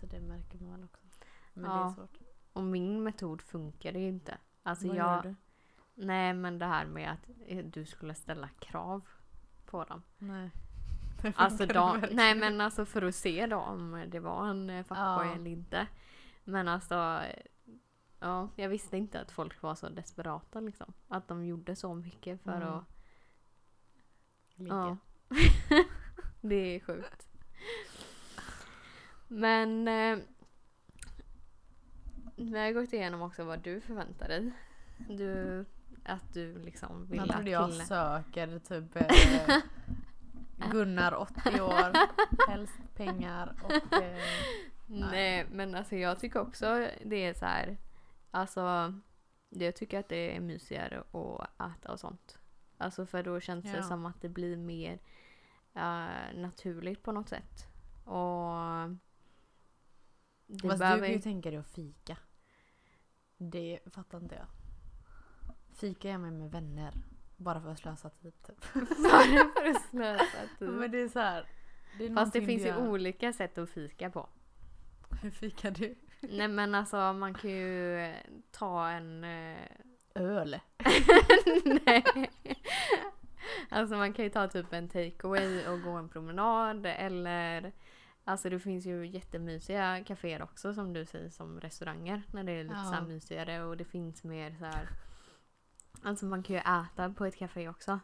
Så 0.00 0.06
det 0.06 0.20
märker 0.20 0.58
man 0.58 0.84
också. 0.84 1.04
Men 1.54 1.64
det 1.64 1.70
Ja. 1.70 1.90
är 1.90 1.94
svårt. 1.94 2.18
Och 2.52 2.62
min 2.62 3.02
metod 3.02 3.42
funkar 3.42 3.92
ju 3.92 4.08
inte. 4.08 4.38
Alltså 4.62 4.86
Vad 4.88 4.96
jag... 4.96 5.16
gör 5.16 5.22
du? 5.22 5.34
Nej 6.00 6.34
men 6.34 6.58
det 6.58 6.66
här 6.66 6.86
med 6.86 7.10
att 7.12 7.28
eh, 7.46 7.64
du 7.64 7.84
skulle 7.84 8.14
ställa 8.14 8.48
krav 8.48 9.02
på 9.66 9.84
dem. 9.84 10.02
Nej. 10.18 10.50
Alltså 11.36 11.66
de, 11.66 12.04
nej 12.12 12.34
men 12.34 12.60
alltså 12.60 12.84
för 12.84 13.02
att 13.02 13.14
se 13.14 13.46
då 13.46 13.56
om 13.56 14.04
det 14.08 14.20
var 14.20 14.46
en 14.48 14.70
eh, 14.70 14.82
fuckboy 14.82 15.26
Ja. 15.26 15.34
eller 15.34 15.50
inte. 15.50 15.86
Men 16.44 16.68
alltså 16.68 16.94
eh, 16.94 17.42
Ja, 18.20 18.48
jag 18.56 18.68
visste 18.68 18.96
inte 18.96 19.20
att 19.20 19.30
folk 19.30 19.62
var 19.62 19.74
så 19.74 19.88
desperata 19.88 20.60
liksom. 20.60 20.92
Att 21.08 21.28
de 21.28 21.44
gjorde 21.44 21.76
så 21.76 21.94
mycket 21.94 22.42
för 22.42 22.56
Mm. 22.56 22.68
att... 22.68 22.84
Ligga. 24.54 24.74
Ja. 24.74 24.96
det 26.40 26.54
är 26.76 26.80
sjukt. 26.80 27.28
Men 29.28 29.88
eh, 29.88 30.18
vi 32.36 32.58
har 32.58 32.72
gått 32.72 32.92
igenom 32.92 33.22
också 33.22 33.44
vad 33.44 33.58
du 33.62 33.80
förväntar 33.80 34.28
dig. 34.28 34.52
Du, 35.08 35.64
att 36.08 36.32
du 36.34 36.58
liksom 36.58 37.06
vill 37.06 37.20
att 37.20 37.28
trodde 37.30 37.50
jag 37.50 37.70
killen... 37.70 37.86
söker 37.86 38.58
typ 38.58 38.96
eh, 38.96 39.56
Gunnar 40.72 41.14
80 41.14 41.60
år, 41.60 41.92
helst 42.50 42.78
pengar 42.94 43.54
och 43.64 43.92
eh, 44.02 44.18
Nej 44.86 45.46
men 45.50 45.74
alltså 45.74 45.96
jag 45.96 46.18
tycker 46.18 46.40
också 46.40 46.88
det 47.04 47.16
är 47.26 47.34
så 47.34 47.44
här. 47.44 47.76
Alltså 48.30 48.94
jag 49.48 49.76
tycker 49.76 50.00
att 50.00 50.08
det 50.08 50.36
är 50.36 50.40
mysigare 50.40 51.00
att 51.12 51.76
äta 51.76 51.92
och 51.92 52.00
sånt. 52.00 52.38
Alltså 52.78 53.06
för 53.06 53.22
då 53.22 53.40
känns 53.40 53.64
det 53.64 53.76
Ja. 53.76 53.82
som 53.82 54.06
att 54.06 54.20
det 54.20 54.28
blir 54.28 54.56
mer 54.56 54.98
eh, 55.74 56.34
naturligt 56.34 57.02
på 57.02 57.12
något 57.12 57.28
sätt. 57.28 57.66
Och 58.04 58.54
det 60.46 60.68
Fast 60.68 60.74
du 60.74 60.78
behöver 60.78 61.06
kan 61.06 61.12
ju 61.14 61.20
tänka 61.20 61.50
dig 61.50 61.58
att 61.58 61.70
fika. 61.70 62.16
Det 63.36 63.78
fattar 63.92 64.18
inte 64.18 64.34
jag. 64.34 64.46
Fika 65.80 66.08
jag 66.08 66.20
med 66.20 66.32
med 66.32 66.50
vänner. 66.50 66.94
Bara 67.36 67.60
för 67.60 67.70
att 67.70 67.78
slösa 67.78 68.10
tid 68.10 68.32
typ. 68.46 68.72
bara 68.74 69.50
för 69.54 69.70
att 69.70 69.82
slösa 69.90 70.24
tid. 70.58 70.68
Men 70.68 70.90
det 70.90 70.98
är 71.00 71.08
så 71.08 71.18
här. 71.18 71.44
Det 71.98 72.06
är 72.06 72.14
Fast 72.14 72.32
det 72.32 72.42
finns 72.42 72.62
ju 72.62 72.66
gör. 72.66 72.88
olika 72.88 73.32
sätt 73.32 73.58
att 73.58 73.70
fika 73.70 74.10
på. 74.10 74.28
Hur 75.22 75.30
fikar 75.30 75.70
du? 75.70 75.94
Nej 76.20 76.48
men 76.48 76.74
alltså 76.74 76.96
man 77.12 77.34
kan 77.34 77.50
ju 77.50 78.12
ta 78.50 78.88
en 78.88 79.24
eh, 79.24 79.58
Öl. 80.14 80.58
Nej. 81.86 82.04
Alltså 83.68 83.96
man 83.96 84.12
kan 84.12 84.24
ju 84.24 84.30
ta 84.30 84.48
typ 84.48 84.72
en 84.72 84.88
takeaway 84.88 85.66
och 85.66 85.82
gå 85.82 85.90
en 85.90 86.08
promenad 86.08 86.86
eller 86.86 87.72
Alltså 88.24 88.50
det 88.50 88.58
finns 88.58 88.86
ju 88.86 89.06
jättemysiga 89.06 90.04
kaféer 90.04 90.42
också 90.42 90.74
som 90.74 90.92
du 90.92 91.04
säger 91.06 91.28
som 91.30 91.60
restauranger 91.60 92.22
när 92.32 92.44
det 92.44 92.52
är 92.52 92.62
lite 92.64 92.74
Ja. 92.92 92.96
så 92.98 93.04
mysigare 93.04 93.64
och 93.64 93.76
det 93.76 93.84
finns 93.84 94.24
mer 94.24 94.54
så 94.58 94.64
här 94.64 94.88
Alltså 96.02 96.26
man 96.26 96.42
kan 96.42 96.56
ju 96.56 96.60
äta 96.62 97.12
på 97.16 97.24
ett 97.24 97.36
café 97.36 97.68
också. 97.68 98.00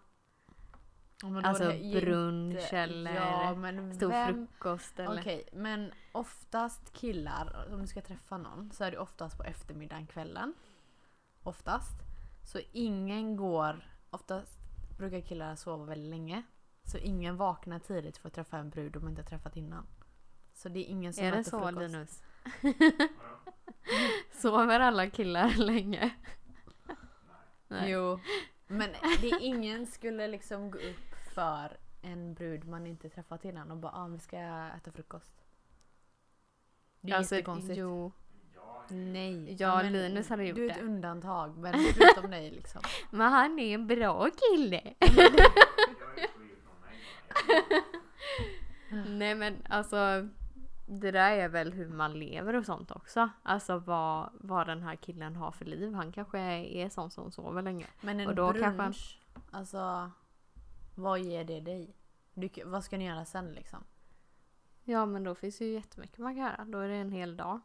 Ja, 1.22 1.40
Alltså 1.44 1.64
är 1.64 1.68
det 1.68 1.78
inte- 1.78 2.00
brunch 2.00 2.72
eller 2.72 3.14
Ja 3.14 3.54
stor 3.94 4.08
vem... 4.08 4.34
frukost 4.34 4.98
eller 4.98 5.20
Okej 5.20 5.48
men 5.52 5.92
oftast 6.12 6.92
killar, 6.92 7.68
om 7.72 7.80
du 7.80 7.86
ska 7.86 8.00
träffa 8.00 8.38
någon 8.38 8.70
så 8.72 8.84
är 8.84 8.90
det 8.90 8.98
oftast 8.98 9.36
på 9.38 9.44
eftermiddagen, 9.44 10.06
kvällen. 10.06 10.54
Oftast. 11.42 12.02
Så 12.44 12.60
ingen 12.72 13.36
går, 13.36 13.84
oftast 14.10 14.58
brukar 14.98 15.20
killar 15.20 15.56
sova 15.56 15.84
väldigt 15.84 16.10
länge. 16.10 16.42
Så 16.84 16.98
ingen 16.98 17.36
vaknar 17.36 17.78
tidigt 17.78 18.16
för 18.16 18.28
att 18.28 18.34
träffa 18.34 18.58
en 18.58 18.70
brud 18.70 18.92
de 18.92 19.08
inte 19.08 19.22
har 19.22 19.26
träffat 19.28 19.56
innan. 19.56 19.86
Så 20.54 20.68
det 20.68 20.78
är 20.80 20.84
ingen 20.90 21.12
som 21.12 21.24
Är 21.24 21.32
det 21.32 21.38
äter 21.38 21.50
så 21.50 21.58
frukost. 21.60 21.78
Linus? 21.80 22.22
Sover 24.32 24.80
alla 24.80 25.10
killar 25.10 25.50
länge? 25.56 26.10
Nej. 27.80 27.90
Jo. 27.90 28.20
Men 28.66 28.90
det 29.20 29.30
är 29.30 29.40
ingen 29.42 29.86
skulle 29.86 30.28
liksom 30.28 30.70
gå 30.70 30.78
upp 30.78 31.14
för 31.34 31.76
en 32.02 32.34
brud 32.34 32.64
man 32.68 32.86
inte 32.86 33.08
träffat 33.08 33.44
innan 33.44 33.70
och 33.70 33.76
bara 33.76 33.92
ah, 33.92 34.06
vi 34.08 34.18
ska 34.18 34.38
äta 34.76 34.92
frukost. 34.92 35.44
Det 37.00 37.12
är 37.12 37.16
Alltså, 37.16 37.34
jättekonstigt. 37.34 37.78
Jo. 37.78 38.12
Nej. 38.88 39.56
Ja, 39.58 39.82
men 39.82 39.92
Linus 39.92 40.28
hade 40.28 40.44
gjort 40.44 40.56
Du 40.56 40.66
är 40.66 40.70
ett 40.70 40.76
det. 40.78 40.82
undantag 40.84 41.58
men 41.58 41.74
förutom 41.94 42.30
dig 42.30 42.50
liksom. 42.50 42.80
Men 43.10 43.32
han 43.32 43.58
är 43.58 43.74
en 43.74 43.86
bra 43.86 44.30
kille. 44.30 44.94
Nej 49.06 49.34
men 49.34 49.66
alltså 49.68 50.28
det 50.86 51.10
där 51.10 51.30
är 51.36 51.48
väl 51.48 51.72
hur 51.72 51.88
man 51.88 52.18
lever 52.18 52.54
och 52.54 52.64
sånt 52.66 52.90
också. 52.90 53.28
Alltså 53.42 53.78
vad, 53.78 54.30
vad 54.34 54.66
den 54.66 54.82
här 54.82 54.96
killen 54.96 55.36
har 55.36 55.50
för 55.50 55.64
liv. 55.64 55.94
Han 55.94 56.12
kanske 56.12 56.38
är 56.40 56.88
sån 56.88 57.10
som 57.10 57.30
sover 57.32 57.62
länge. 57.62 57.86
Men 58.00 58.20
en 58.20 58.28
Och 58.28 58.34
då 58.34 58.52
brunch, 58.52 58.64
kanske 58.64 58.80
han- 59.34 59.42
alltså 59.52 60.10
vad 60.94 61.20
ger 61.20 61.44
det 61.44 61.60
dig? 61.60 61.96
Du, 62.34 62.50
vad 62.64 62.84
ska 62.84 62.98
ni 62.98 63.06
göra 63.06 63.24
sen 63.24 63.52
liksom? 63.52 63.84
Ja 64.84 65.06
men 65.06 65.24
då 65.24 65.34
finns 65.34 65.58
det 65.58 65.64
ju 65.64 65.72
jättemycket 65.72 66.18
man 66.18 66.34
kan 66.34 66.44
göra. 66.44 66.64
Då 66.64 66.78
är 66.78 66.88
det 66.88 66.94
en 66.94 67.12
hel 67.12 67.36
dag. 67.36 67.60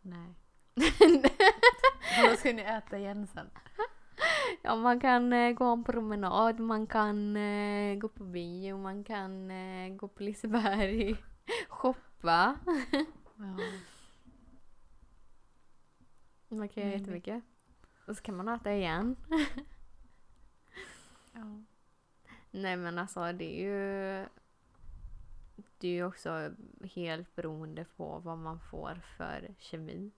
Nej. 0.00 0.34
vad 2.28 2.38
ska 2.38 2.52
ni 2.52 2.62
äta 2.62 2.98
igen 2.98 3.26
sen? 3.26 3.50
Ja 4.64 4.76
man 4.76 5.00
kan 5.00 5.32
eh, 5.32 5.52
gå 5.52 5.64
en 5.64 5.84
promenad, 5.84 6.60
man 6.60 6.86
kan 6.86 7.36
eh, 7.36 7.96
gå 7.98 8.08
på 8.08 8.24
bio, 8.24 8.78
man 8.78 9.04
kan 9.04 9.50
eh, 9.50 9.94
gå 9.94 10.08
på 10.08 10.22
Liseberg, 10.22 11.16
shoppa. 11.68 12.58
Ja. 13.36 13.56
Man 16.48 16.68
kan 16.68 16.82
göra 16.82 16.90
Nej, 16.90 16.98
jättemycket. 16.98 17.44
Och 18.06 18.16
så 18.16 18.22
kan 18.22 18.36
man 18.36 18.48
äta 18.48 18.72
igen. 18.72 19.16
Nej 22.50 22.76
men 22.76 22.98
alltså 22.98 23.32
det 23.32 23.44
är 23.44 23.64
ju... 23.64 24.26
det 25.78 25.88
är 25.88 25.92
ju 25.92 26.04
också 26.04 26.54
helt 26.94 27.34
beroende 27.34 27.84
på 27.96 28.18
vad 28.18 28.38
man 28.38 28.60
får 28.60 29.00
för 29.16 29.54
kemi. 29.58 30.10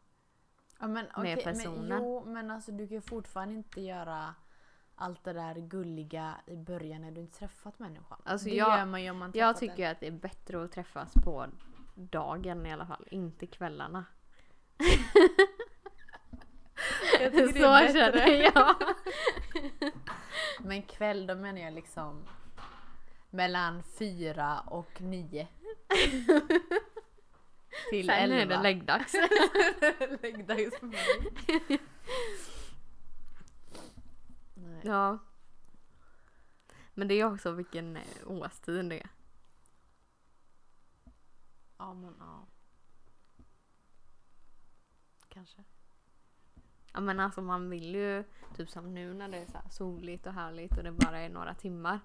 Ja, 0.79 0.87
men, 0.87 0.93
med 0.95 1.11
okej, 1.17 1.43
Men, 1.45 1.55
personen. 1.55 1.99
jo, 2.03 2.25
men 2.27 2.51
alltså 2.51 2.73
du 2.73 2.89
kan 2.89 3.03
fortfarande 3.03 3.55
inte 3.55 3.81
göra 3.81 4.35
allt 4.97 5.25
det 5.25 5.33
där 5.33 5.55
gulliga 5.55 6.35
i 6.47 6.57
början 6.57 7.03
när 7.03 7.11
du 7.11 7.21
inte 7.21 7.39
träffat 7.39 7.79
människan. 7.79 8.21
Alltså, 8.25 8.49
det 8.49 8.55
jag- 8.55 8.79
gör 8.79 8.87
man 8.87 9.03
ju 9.03 9.11
om 9.11 9.19
man 9.19 9.31
Jag 9.35 9.57
tycker 9.57 9.77
den. 9.83 9.93
att 9.93 10.01
det 10.01 10.07
är 10.07 10.11
bättre 10.11 10.65
att 10.65 10.73
träffas 10.73 11.13
på 11.25 11.47
dagen 11.95 12.67
i 12.67 12.73
alla 12.73 12.87
fall, 12.87 13.09
inte 13.11 13.47
kvällarna. 13.47 14.05
Jag 17.21 17.33
tycker 17.33 17.53
det 17.53 17.61
Så 17.61 17.73
är 17.73 17.93
bättre. 17.93 18.19
känner 18.19 18.43
jag. 18.55 18.75
Men 20.61 20.83
kväll 20.83 21.27
då 21.27 21.35
menar 21.35 21.61
jag 21.61 21.73
liksom 21.75 22.23
mellan 23.31 23.83
fyra 23.99 24.61
och 24.61 25.01
nio. 25.01 25.49
Till 27.90 28.07
Sen 28.07 28.14
är 28.14 28.29
det 28.29 28.42
elva. 28.42 28.62
läggdags. 28.62 29.14
Läggdags 30.23 30.79
för 30.79 30.87
mig. 30.87 30.99
Nej. 34.55 34.81
ja. 34.83 35.18
Men 36.94 37.09
det 37.09 37.14
är 37.14 37.33
också 37.33 37.53
vilken 37.53 37.97
eh, 37.97 38.03
årstid 38.27 38.88
det 38.90 39.01
är. 39.01 39.09
Ja 41.79 41.94
men 41.94 42.14
ja. 42.18 42.47
Kanske. 45.29 45.64
Ja 46.92 47.01
men 47.01 47.20
alltså 47.20 47.42
man 47.42 47.70
vill 47.70 47.94
ju, 47.94 48.25
typ 48.57 48.70
som 48.70 48.94
nu 48.94 49.14
när 49.14 49.29
det 49.29 49.38
är 49.38 49.47
så 49.47 49.59
soligt 49.70 50.27
och 50.27 50.33
härligt 50.33 50.77
och 50.79 50.85
det 50.85 50.92
bara 50.92 51.18
är 51.18 51.29
några 51.29 51.55
timmar. 51.55 52.01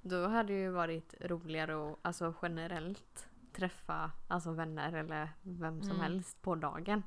Då 0.00 0.28
hade 0.28 0.52
det 0.52 0.58
ju 0.58 0.70
varit 0.70 1.14
roligare 1.20 1.92
att 1.92 1.98
alltså 2.02 2.34
generellt 2.42 3.28
träffa 3.54 4.10
alltså 4.28 4.52
vänner 4.52 4.92
eller 4.92 5.28
vem 5.42 5.82
som 5.82 5.90
Mm. 5.90 6.02
helst 6.02 6.42
på 6.42 6.54
dagen. 6.54 7.02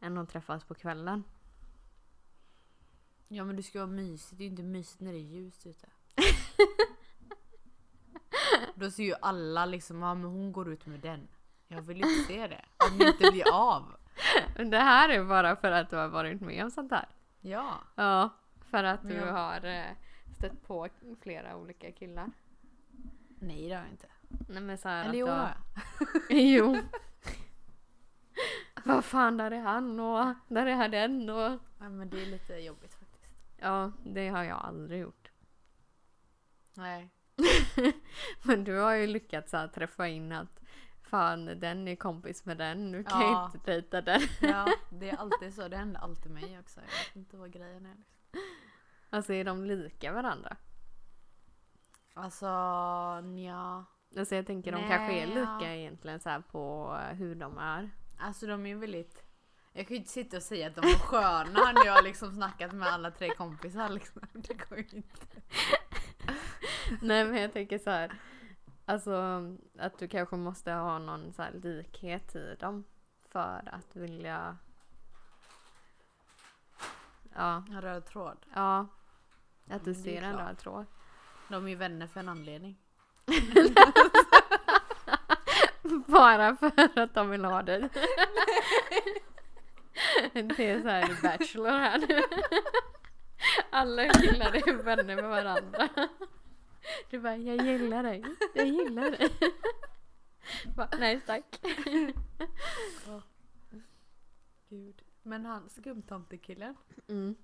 Än 0.00 0.18
att 0.18 0.28
träffas 0.28 0.64
på 0.64 0.74
kvällen. 0.74 1.24
Ja 3.28 3.44
men 3.44 3.56
det 3.56 3.62
ska 3.62 3.78
vara 3.78 3.86
mysigt. 3.90 4.38
Det 4.38 4.42
är 4.44 4.46
ju 4.46 4.50
inte 4.50 4.62
mysigt 4.62 5.00
när 5.00 5.12
det 5.12 5.18
är 5.18 5.20
ljust 5.20 5.66
ute. 5.66 5.86
Då 8.74 8.90
ser 8.90 9.02
ju 9.04 9.14
alla 9.22 9.66
liksom, 9.66 10.02
ja 10.02 10.14
men 10.14 10.24
hon 10.30 10.52
går 10.52 10.68
ut 10.72 10.86
med 10.86 11.00
den. 11.00 11.28
Jag 11.68 11.82
vill 11.82 11.96
inte 11.96 12.24
se 12.32 12.46
det. 12.46 12.64
Om 12.90 12.98
det 12.98 13.04
inte 13.08 13.30
blir 13.30 13.52
av. 13.54 13.96
Men 14.56 14.70
det 14.70 14.78
här 14.78 15.08
är 15.08 15.24
bara 15.24 15.56
för 15.56 15.70
att 15.72 15.90
du 15.90 15.96
har 15.96 16.08
varit 16.08 16.40
med 16.40 16.64
om 16.64 16.70
sånt 16.70 16.90
här. 16.92 17.08
Ja. 17.40 17.74
Ja, 17.94 18.30
för 18.70 18.84
att 18.84 19.02
du 19.02 19.14
Ja. 19.14 19.32
har 19.32 19.64
eh, 19.64 19.84
stött 20.36 20.62
på 20.66 20.88
flera 21.20 21.56
olika 21.56 21.92
killar. 21.92 22.30
Nej 23.38 23.68
det 23.68 23.74
har 23.74 23.82
jag 23.82 23.90
inte. 23.90 24.06
Nej 24.48 24.62
men 24.62 24.78
så 24.78 24.88
här 24.88 25.00
Eller 25.08 25.10
att 25.10 25.18
jo 25.18 25.26
jag. 25.26 25.50
Jo. 26.30 26.76
Vad 28.84 29.04
fan, 29.04 29.36
där 29.36 29.50
är 29.50 29.60
han 29.60 30.00
och 30.00 30.34
där 30.48 30.66
är 30.66 30.88
den 30.88 31.30
och... 31.30 31.58
Ja, 31.78 31.88
men 31.88 32.10
det 32.10 32.22
är 32.22 32.26
lite 32.26 32.54
jobbigt 32.54 32.94
faktiskt. 32.94 33.34
Ja, 33.56 33.92
det 34.04 34.28
har 34.28 34.44
jag 34.44 34.58
aldrig 34.58 35.00
gjort. 35.00 35.30
Nej. 36.74 37.10
Men 38.42 38.64
du 38.64 38.78
har 38.78 38.94
ju 38.94 39.06
lyckats 39.06 39.50
så 39.50 39.56
här, 39.56 39.68
träffa 39.68 40.08
in 40.08 40.32
att 40.32 40.60
fan 41.02 41.44
den 41.60 41.88
är 41.88 41.96
kompis 41.96 42.44
med 42.44 42.58
den, 42.58 42.90
nu 42.90 43.04
kan 43.04 43.20
Ja. 43.20 43.50
inte 43.54 43.72
dejta 43.72 44.00
den. 44.02 44.20
Ja, 44.40 44.66
det 44.90 45.10
är 45.10 45.16
alltid 45.16 45.54
så. 45.54 45.68
Det 45.68 45.76
händer 45.76 46.00
alltid 46.00 46.32
mig 46.32 46.58
också. 46.58 46.80
Jag 46.80 46.86
vet 46.86 47.16
inte 47.16 47.36
vad 47.36 47.52
grejen 47.52 47.86
är. 47.86 47.94
Liksom. 47.94 48.40
Alltså 49.10 49.32
är 49.32 49.44
de 49.44 49.64
lika 49.64 50.12
varandra? 50.12 50.56
Alltså, 52.14 52.46
ja. 53.46 53.84
Alltså 54.18 54.34
jag 54.34 54.46
tänker 54.46 54.72
de 54.72 54.78
Nej, 54.80 54.88
kanske 54.88 55.12
är 55.12 55.26
ja. 55.26 55.34
lika 55.58 55.74
egentligen 55.74 56.20
så 56.20 56.28
här 56.28 56.40
på 56.40 56.94
hur 57.12 57.34
de 57.34 57.58
är. 57.58 57.90
Alltså 58.18 58.46
de 58.46 58.66
är 58.66 58.74
väldigt... 58.76 59.22
Jag 59.72 59.86
kan 59.88 59.94
ju 59.94 59.98
inte 60.00 60.10
sitta 60.12 60.36
och 60.36 60.42
säga 60.42 60.66
att 60.66 60.74
de 60.74 60.80
är 60.80 60.98
sköna 60.98 61.72
när 61.72 61.86
jag 61.86 61.92
har 61.92 62.02
liksom 62.02 62.32
snackat 62.34 62.72
med 62.72 62.88
alla 62.88 63.10
tre 63.10 63.28
kompisar. 63.34 63.88
Liksom. 63.88 64.22
Det 64.32 64.54
går 64.68 64.78
ju 64.78 64.84
inte. 64.90 65.26
Nej 67.02 67.24
men 67.24 67.36
jag 67.42 67.52
tänker 67.52 67.78
så 67.78 67.90
här. 67.90 68.12
Alltså 68.84 69.42
att 69.78 69.98
du 69.98 70.08
kanske 70.08 70.36
måste 70.36 70.72
ha 70.72 70.98
någon 70.98 71.32
så 71.32 71.42
här 71.42 71.52
likhet 71.52 72.34
i 72.36 72.56
dem. 72.60 72.84
För 73.28 73.68
att 73.72 73.96
vilja... 73.96 74.56
Ja, 77.34 77.64
En 77.70 77.80
röd 77.82 78.04
tråd. 78.06 78.46
ja. 78.54 78.86
Att 79.70 79.84
du 79.84 79.90
Mm, 79.90 80.02
ser 80.02 80.22
en 80.22 80.36
röd 80.36 80.58
tråd. 80.58 80.86
De 81.48 81.64
är 81.64 81.68
ju 81.68 81.74
vänner 81.76 82.06
för 82.06 82.20
en 82.20 82.28
anledning. 82.28 82.78
Bara 86.06 86.56
för 86.56 86.98
att 87.00 87.14
de 87.14 87.30
vill 87.30 87.44
ha 87.44 87.62
dig. 87.62 87.88
Det 90.32 90.70
är 90.70 90.82
så 90.82 90.88
här 90.88 91.06
The 91.06 91.22
Bachelor 91.22 91.70
här 91.70 91.98
nu. 91.98 92.22
Alla 93.70 94.08
killar 94.08 94.54
är 94.54 94.82
vänner 94.82 95.16
med 95.16 95.24
varandra. 95.24 95.88
Du 97.10 97.20
bara, 97.20 97.36
jag 97.36 97.66
gillar 97.66 98.02
dig. 98.02 98.24
Jag 98.54 98.66
gillar 98.66 99.10
dig. 99.10 99.28
Bara, 100.76 100.88
Nej 100.98 101.20
tack. 101.20 101.60
Gud. 104.68 105.02
Men 105.22 105.46
han 105.46 105.70
skumtomtekillen. 105.70 106.76
Mm. 107.08 107.36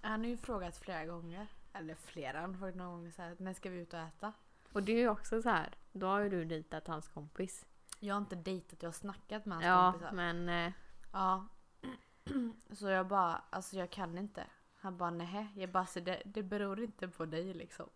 Han 0.00 0.20
har 0.20 0.26
ju 0.26 0.36
frågat 0.36 0.76
flera 0.76 1.06
gånger. 1.06 1.46
Eller 1.72 1.94
flera, 1.94 2.40
han 2.40 2.50
har 2.50 2.58
frågat 2.58 2.74
några 2.74 2.90
gånger 2.90 3.10
så 3.10 3.22
här, 3.22 3.36
när 3.38 3.54
ska 3.54 3.70
vi 3.70 3.78
ut 3.78 3.94
och 3.94 4.00
äta? 4.00 4.32
Och 4.72 4.82
det 4.82 4.92
är 4.92 4.98
ju 4.98 5.08
också 5.08 5.42
så 5.42 5.48
här. 5.48 5.74
Då 5.92 6.06
har 6.06 6.20
ju 6.20 6.28
du 6.28 6.44
dejtat 6.44 6.86
hans 6.86 7.08
kompis. 7.08 7.66
Jag 8.00 8.14
har 8.14 8.20
inte 8.20 8.36
dejtat, 8.36 8.82
jag 8.82 8.88
har 8.88 8.92
snackat 8.92 9.46
med 9.46 9.56
hans 9.56 9.66
Ja, 9.66 9.92
kompisar. 9.92 10.12
men 10.12 10.48
eh, 10.48 10.72
Ja. 11.12 11.46
Så 12.72 12.88
jag 12.88 13.06
bara, 13.08 13.42
alltså 13.50 13.76
jag 13.76 13.90
kan 13.90 14.18
inte. 14.18 14.46
Han 14.76 14.96
bara 14.96 15.10
nej. 15.10 15.52
Jag 15.56 15.70
bara, 15.70 15.86
så 15.86 16.00
det, 16.00 16.22
det 16.24 16.42
beror 16.42 16.80
inte 16.80 17.08
på 17.08 17.26
dig 17.26 17.54
liksom. 17.54 17.86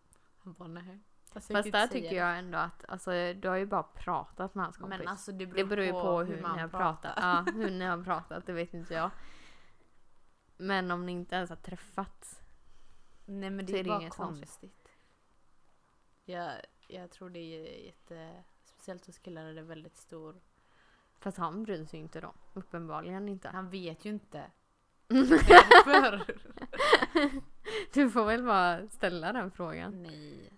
Han 0.45 0.53
bara 0.53 0.69
nej. 0.69 1.01
Alltså, 1.35 1.53
fast 1.53 1.73
där 1.73 1.87
tycker 1.87 2.17
jag 2.17 2.39
ändå 2.39 2.59
att 2.59 2.85
alltså, 2.89 3.11
du 3.35 3.49
har 3.49 3.57
ju 3.57 3.67
bara 3.67 3.83
pratat 3.83 4.55
med 4.55 4.65
hans 4.65 4.77
det. 4.77 4.81
kompis. 4.81 4.99
Men 4.99 5.09
alltså 5.09 5.33
det 5.33 5.47
beror, 5.47 5.57
det 5.57 5.65
beror 5.65 5.85
ju 5.85 5.93
på, 5.93 6.23
hur, 6.23 6.43
man 6.43 6.57
ni 6.57 6.63
har 6.63 6.69
pratat. 6.69 7.13
Ja, 7.17 7.45
hur 7.55 7.71
ni 7.71 7.85
har 7.85 8.05
pratat, 8.05 8.47
det 8.47 8.53
vet 8.53 8.75
inte 8.75 8.95
jag. 8.95 9.11
Men 10.57 10.91
om 10.91 11.07
ni 11.07 11.13
inte 11.13 11.37
ens 11.37 11.51
har 11.51 11.57
träffats. 11.57 12.41
Nej 13.25 13.51
men 13.51 13.67
det 13.67 13.79
är 13.81 13.85
det 13.85 13.91
bara 13.91 14.11
konstigt. 14.11 14.84
Jag, 16.25 16.53
jag 16.89 17.11
tror 17.11 17.31
det 17.31 17.39
är 17.39 17.85
jätte... 17.87 18.43
Speciellt 18.65 19.07
hos 19.07 19.19
killar 19.19 19.45
är 19.45 19.55
det 19.55 19.63
väldigt 19.63 19.97
stor... 19.97 20.35
Fast 21.21 21.39
han 21.39 21.63
bryr 21.65 21.85
sig 21.85 22.01
inte 22.01 22.21
då. 22.21 22.35
Uppenbarligen 22.55 23.29
inte. 23.29 23.49
Han 23.49 23.71
vet 23.71 24.05
ju 24.05 24.11
inte. 24.11 24.45
Därför. 25.09 26.25
Du 27.93 28.11
får 28.11 28.25
väl 28.25 28.43
bara 28.43 28.89
ställa 28.89 29.33
den 29.33 29.51
frågan. 29.51 30.03
Nej. 30.03 30.53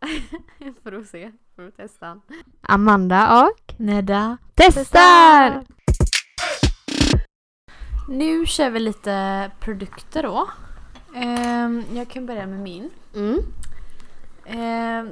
För 0.82 0.92
att 0.92 1.06
se. 1.08 1.32
För 1.56 1.68
att 1.68 1.76
testa. 1.76 2.20
Amanda 2.60 3.44
och 3.44 3.74
Nedda. 3.76 4.38
testar! 4.54 5.64
Nu 8.08 8.46
kör 8.46 8.70
vi 8.70 8.80
lite 8.80 9.50
produkter 9.60 10.22
då. 10.22 10.50
Ehm, 11.14 11.84
jag 11.92 12.08
kan 12.08 12.26
börja 12.26 12.46
med 12.46 12.60
min. 12.60 12.90
Mm. 13.14 13.42
Ehm, 14.50 15.10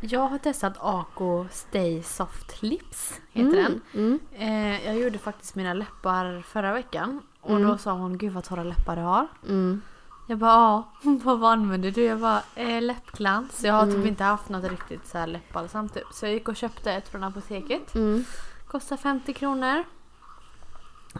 jag 0.00 0.20
har 0.20 0.38
testat 0.38 0.76
Ako 0.80 1.46
Stay 1.50 2.02
Soft 2.02 2.62
Lips. 2.62 3.20
Heter 3.32 3.56
den. 3.56 3.80
Mm. 3.94 4.18
Eh, 4.32 4.86
jag 4.86 4.98
gjorde 4.98 5.18
faktiskt 5.18 5.54
mina 5.54 5.74
läppar 5.74 6.42
förra 6.42 6.72
veckan. 6.72 7.22
Och 7.40 7.50
Mm. 7.50 7.68
då 7.68 7.78
sa 7.78 7.92
hon 7.92 8.18
gud 8.18 8.32
vad 8.32 8.44
torra 8.44 8.64
läppar 8.64 8.96
du 8.96 9.02
har. 9.02 9.26
Mm. 9.48 9.82
Jag 10.28 10.38
bara 10.38 10.50
ja, 10.50 10.92
vad 11.22 11.44
använder 11.52 11.90
du? 11.90 12.04
Jag 12.04 12.20
bara 12.20 12.42
eh, 12.54 12.82
läppglans. 12.82 13.64
Jag 13.64 13.74
har 13.74 13.82
Mm. 13.82 13.94
typ 13.94 14.06
inte 14.06 14.24
haft 14.24 14.48
något 14.48 14.70
riktigt 14.70 15.06
så 15.06 15.18
här 15.18 15.26
läppbalsam 15.26 15.88
typ. 15.88 16.06
Så 16.12 16.26
jag 16.26 16.32
gick 16.32 16.48
och 16.48 16.56
köpte 16.56 16.92
ett 16.92 17.08
från 17.08 17.24
apoteket. 17.24 17.94
Mm. 17.94 18.24
Kostar 18.66 18.96
50 18.96 19.32
kronor. 19.32 19.84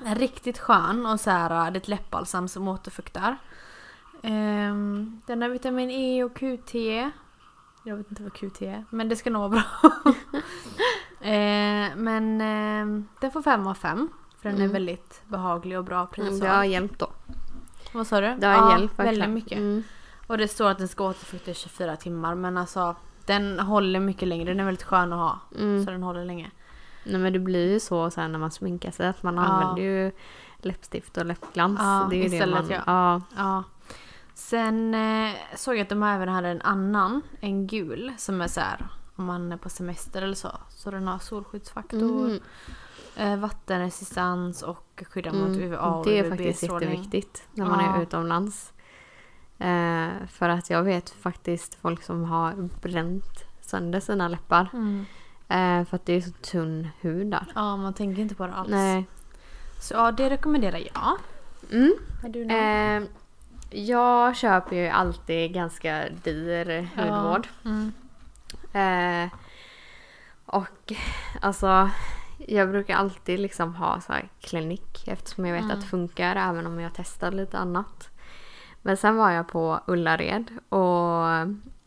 Riktigt 0.05 0.59
skön 0.59 1.07
och 1.07 1.21
så 1.21 1.31
här, 1.31 1.49
det 1.71 1.77
är 1.77 1.81
ett 1.81 1.89
läppbalsam 1.89 2.49
som 2.49 2.69
återfuktar. 2.69 3.37
Ehm, 4.23 5.21
den 5.27 5.43
har 5.43 5.49
vitamin 5.49 5.91
E 5.91 6.25
och 6.25 6.35
QT. 6.37 6.75
Jag 7.89 7.97
vet 7.97 8.11
inte 8.11 8.23
vad 8.23 8.33
QT 8.33 8.63
är, 8.63 8.85
men 8.91 9.09
det 9.09 9.17
ska 9.17 9.31
nog 9.31 9.51
vara 9.51 9.51
bra. 9.51 9.91
Ehm, 11.21 12.05
men 12.05 12.41
ehm, 12.41 13.09
den 13.21 13.31
får 13.31 13.43
5 13.43 13.67
av 13.67 13.75
5. 13.75 14.09
För 14.41 14.49
den 14.49 14.59
är 14.59 14.63
Mm. 14.63 14.73
väldigt 14.73 15.23
behaglig 15.27 15.79
och 15.79 15.85
bra 15.85 16.07
pris. 16.07 16.29
Mm, 16.29 16.41
det 16.41 16.49
har 16.49 16.65
hjälpt 16.65 16.99
då. 16.99 17.11
Vad 17.93 18.07
sa 18.07 18.21
du? 18.21 18.37
Det 18.39 18.47
har 18.47 18.71
hjälpt 18.79 18.99
väldigt 18.99 19.07
verkligen. 19.19 19.35
mycket. 19.35 19.59
Mm. 19.59 19.83
Och 20.27 20.39
det 20.39 20.49
står 20.49 20.71
att 20.71 20.79
den 20.79 20.89
ska 20.89 21.05
återfukta 21.09 21.51
i 21.51 21.55
24 21.55 21.97
timmar 21.97 22.35
men 22.35 22.57
alltså 22.59 22.97
den 23.27 23.61
håller 23.61 24.01
mycket 24.01 24.29
längre. 24.29 24.45
Den 24.45 24.61
är 24.61 24.65
väldigt 24.65 24.83
skön 24.85 25.13
att 25.13 25.19
ha. 25.19 25.39
Mm. 25.59 25.85
Så 25.85 25.91
den 25.91 26.03
håller 26.03 26.25
länge. 26.25 26.51
Nej 27.05 27.21
men 27.21 27.33
det 27.33 27.39
blir 27.39 27.73
ju 27.73 27.81
så 27.81 28.11
sen 28.11 28.33
när 28.33 28.39
man 28.39 28.51
sminkar 28.51 28.91
sig 28.91 29.09
att 29.09 29.23
man 29.23 29.35
Ja. 29.35 29.41
använder 29.43 29.83
ju 29.83 30.13
läppstift 30.59 31.17
och 31.17 31.27
läppglans. 31.27 31.81
Ja, 31.83 32.07
det 32.11 32.17
är 32.17 32.23
ju 32.23 32.29
det 32.29 32.35
istället, 32.37 32.69
man... 32.69 32.81
ja. 32.87 33.21
Ja. 33.37 33.65
Sen 34.39 34.95
eh, 34.95 35.31
såg 35.57 35.75
jag 35.77 35.81
att 35.83 35.89
de 35.89 36.03
även 36.03 36.29
hade 36.29 36.49
en 36.49 36.63
annan, 36.63 37.23
en 37.41 37.67
gul, 37.67 38.13
som 38.19 38.41
är 38.41 38.47
så 38.49 38.61
här 38.61 38.87
om 39.17 39.25
man 39.25 39.53
är 39.53 39.57
på 39.57 39.69
semester 39.69 40.23
eller 40.23 40.35
så. 40.35 40.49
Så 40.69 40.91
den 40.91 41.07
har 41.09 41.19
solskyddsfaktor, 41.19 42.25
Mm. 42.31 42.41
eh, 43.17 43.37
vattenresistans 43.39 44.63
och 44.63 45.03
skyddar 45.11 45.31
mot 45.33 45.49
Mm. 45.49 45.61
UVA 45.63 45.81
och 45.91 46.05
Det 46.05 46.19
är 46.19 46.31
faktiskt 46.31 46.63
UVB-strålning. 46.63 46.89
jätteviktigt 46.91 47.43
när 47.55 47.67
man 47.67 47.85
Ja. 47.85 47.97
är 47.97 48.03
utomlands. 48.03 48.73
Eh, 49.59 50.27
för 50.29 50.49
att 50.49 50.71
jag 50.71 50.83
vet 50.83 51.11
faktiskt 51.11 51.75
folk 51.75 52.03
som 52.03 52.25
har 52.25 52.69
bränt 52.83 53.45
sönder 53.61 54.01
sina 54.01 54.29
läppar. 54.29 54.69
Mm. 54.73 55.05
Eh, 55.49 55.85
för 55.89 55.97
att 55.97 56.07
det 56.07 56.13
är 56.13 56.21
så 56.21 56.31
tunn 56.31 56.89
hud 57.01 57.27
där. 57.27 57.53
Ja, 57.55 57.77
man 57.77 57.95
tänker 57.95 58.23
inte 58.23 58.35
på 58.35 58.47
det 58.47 58.53
alls. 58.55 58.71
Nej. 58.71 59.07
Så 59.81 59.95
ja, 59.95 60.13
det 60.13 60.31
rekommenderar 60.31 60.79
jag. 60.95 61.17
Mm. 61.73 61.95
Har 62.23 62.29
du 62.29 62.45
någon? 62.45 63.09
Jag 63.71 64.37
köper 64.37 64.77
ju 64.77 64.89
alltid 64.89 65.53
ganska 65.55 66.09
dyr 66.25 66.89
hudvård. 66.97 67.49
Mm. 67.65 67.93
Eh, 68.73 69.31
och 70.47 70.93
alltså 71.41 71.91
jag 72.47 72.71
brukar 72.71 72.97
alltid 72.97 73.41
liksom 73.41 73.75
ha 73.75 74.01
så 74.01 74.13
här 74.13 74.29
klinik 74.41 75.09
eftersom 75.09 75.47
jag 75.47 75.53
vet 75.55 75.63
Mm. 75.65 75.77
att 75.77 75.83
det 75.83 75.87
funkar 75.89 76.37
även 76.37 76.67
om 76.67 76.81
jag 76.81 76.91
testar 76.95 77.31
lite 77.33 77.59
annat. 77.59 78.11
Men 78.83 78.97
sen 78.97 79.17
var 79.17 79.31
jag 79.31 79.49
på 79.49 79.81
Ullared 79.87 80.45
och 80.69 81.25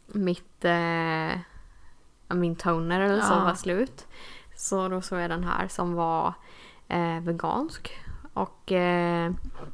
mitt 0.08 0.66
eh, 0.66 1.32
ja, 2.28 2.36
min 2.36 2.56
toner 2.56 3.02
eller 3.02 3.22
så 3.22 3.34
Ja. 3.34 3.44
var 3.44 3.54
slut. 3.56 4.08
Så 4.56 4.88
då 4.88 5.02
såg 5.02 5.20
jag 5.20 5.30
den 5.30 5.44
här 5.44 5.68
som 5.68 5.94
var 5.94 6.34
eh, 6.88 7.20
vegansk. 7.22 8.00
Och 8.34 8.72
eh, 8.72 9.32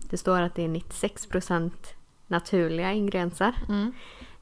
det 0.10 0.18
står 0.18 0.42
att 0.42 0.56
det 0.56 0.64
är 0.64 0.68
96% 0.70 1.72
naturliga 2.28 2.92
ingredienser. 2.92 3.56
Mm. 3.70 3.94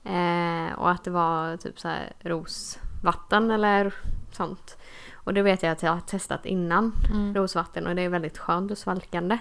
Eh, 0.04 0.74
och 0.74 0.92
att 0.92 1.04
det 1.04 1.12
var 1.12 1.58
typ 1.58 1.80
så 1.80 1.94
rosvatten 2.20 3.52
eller 3.52 3.94
sånt. 4.32 4.78
Och 5.14 5.34
det 5.34 5.42
vet 5.42 5.64
jag 5.64 5.72
att 5.72 5.84
jag 5.84 5.92
har 5.92 6.00
testat 6.00 6.46
innan. 6.46 6.92
Mm. 7.12 7.36
Rosvatten 7.36 7.88
och 7.88 7.96
det 7.96 8.02
är 8.02 8.10
väldigt 8.10 8.38
skönt 8.38 8.72
och 8.72 8.78
svalkande. 8.78 9.38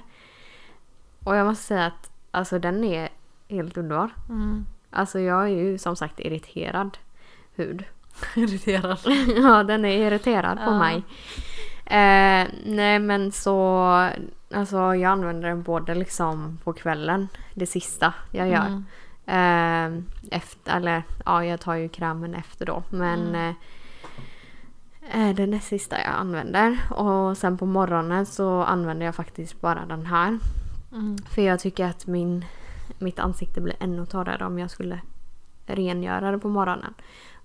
Och 1.24 1.36
jag 1.36 1.46
måste 1.46 1.64
säga 1.64 1.86
att 1.86 2.10
alltså 2.30 2.58
den 2.58 2.84
är 2.84 3.08
helt 3.48 3.76
underbar. 3.76 4.10
Mm. 4.28 4.66
Alltså 4.90 5.20
jag 5.20 5.42
är 5.42 5.48
ju 5.48 5.78
som 5.78 5.96
sagt 5.96 6.20
irriterad 6.20 6.98
hud. 7.54 7.84
Irriterad. 8.36 8.98
ja 9.36 9.62
den 9.62 9.84
är 9.84 10.06
irriterad 10.06 10.58
på 10.64 10.70
mig. 10.70 11.02
Eh, 11.86 12.46
nej 12.66 12.98
men 12.98 13.32
så 13.32 13.78
alltså 14.54 14.76
jag 14.76 15.04
använder 15.04 15.48
den 15.48 15.62
både 15.62 15.94
liksom 15.94 16.58
på 16.64 16.72
kvällen, 16.72 17.28
det 17.54 17.66
sista 17.66 18.14
jag 18.30 18.48
gör. 18.48 18.66
Mm. 18.66 18.84
Eh, 19.26 20.02
efter, 20.38 20.76
eller 20.76 21.02
ja, 21.24 21.44
jag 21.44 21.60
tar 21.60 21.74
ju 21.74 21.88
krämen 21.88 22.34
efter 22.34 22.66
då. 22.66 22.82
Men 22.90 23.28
Mm. 23.28 23.34
eh, 25.10 25.30
eh, 25.30 25.40
är 25.40 25.46
det 25.46 25.60
sista 25.60 25.96
jag 25.98 26.14
använder. 26.14 26.78
Och 26.90 27.36
sen 27.36 27.58
på 27.58 27.66
morgonen 27.66 28.26
så 28.26 28.62
använder 28.62 29.06
jag 29.06 29.14
faktiskt 29.14 29.60
bara 29.60 29.86
den 29.86 30.06
här. 30.06 30.38
Mm. 30.92 31.18
För 31.18 31.42
jag 31.42 31.60
tycker 31.60 31.84
att 31.86 32.06
min, 32.06 32.44
mitt 32.98 33.18
ansikte 33.18 33.60
blir 33.60 33.76
ännu 33.80 34.06
torrare 34.06 34.44
om 34.46 34.58
jag 34.58 34.70
skulle 34.70 35.00
rengöra 35.66 36.30
det 36.30 36.38
på 36.38 36.48
morgonen. 36.48 36.94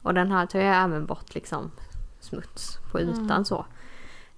Och 0.02 0.13
den 0.13 0.32
här 0.32 0.45
tar 0.45 0.60
jag 0.60 0.84
även 0.84 1.06
bort 1.06 1.36
liksom 1.36 1.71
smuts 2.19 2.78
på 2.91 2.99
ytan 2.99 3.30
Mm. 3.32 3.45
så. 3.45 3.65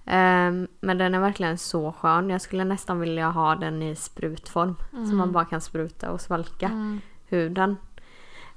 Ehm, 0.06 0.68
men 0.80 0.98
den 0.98 1.14
är 1.14 1.20
verkligen 1.20 1.58
så 1.58 1.92
skön. 1.92 2.30
Jag 2.30 2.40
skulle 2.40 2.64
nästan 2.64 3.00
vilja 3.00 3.28
ha 3.30 3.54
den 3.54 3.82
i 3.82 3.96
sprutform. 3.96 4.76
Så 4.90 5.14
man 5.14 5.32
bara 5.32 5.44
kan 5.44 5.60
spruta 5.60 6.10
och 6.10 6.20
svalka 6.20 6.66
Mm. 6.66 7.00
huden. 7.28 7.76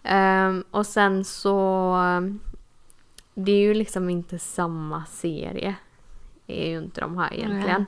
Ehm, 0.03 0.63
och 0.71 0.85
sen 0.85 1.23
så... 1.25 1.95
Det 3.37 3.51
är 3.51 3.59
ju 3.61 3.73
liksom 3.73 4.09
inte 4.09 4.39
samma 4.39 5.05
serie. 5.05 5.75
Det 6.45 6.65
är 6.67 6.69
ju 6.69 6.77
inte 6.77 7.01
de 7.01 7.17
här 7.17 7.33
egentligen. 7.33 7.85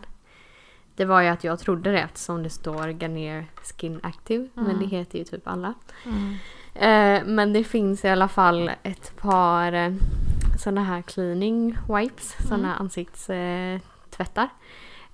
Det 0.96 1.06
var 1.06 1.22
ju 1.22 1.28
att 1.28 1.44
jag 1.44 1.60
trodde 1.60 1.92
det 1.92 2.00
eftersom 2.02 2.44
det 2.44 2.50
står 2.50 2.88
Garnier 2.88 3.46
Skin 3.64 4.00
Active. 4.04 4.48
Men 4.54 4.66
Mm. 4.66 4.80
det 4.80 4.86
heter 4.86 5.20
ju 5.20 5.24
typ 5.26 5.48
alla. 5.48 5.74
Mm. 6.06 6.34
Eh, 6.74 7.26
men 7.26 7.54
det 7.54 7.64
finns 7.64 8.06
i 8.06 8.10
alla 8.10 8.28
fall 8.28 8.72
ett 8.84 9.18
par 9.18 9.96
sådana 10.58 10.84
här 10.84 11.02
cleaning 11.02 11.78
wipes. 11.90 12.36
Sådana 12.48 12.68
Mm. 12.68 12.82
ansiktstvättar. 12.82 14.50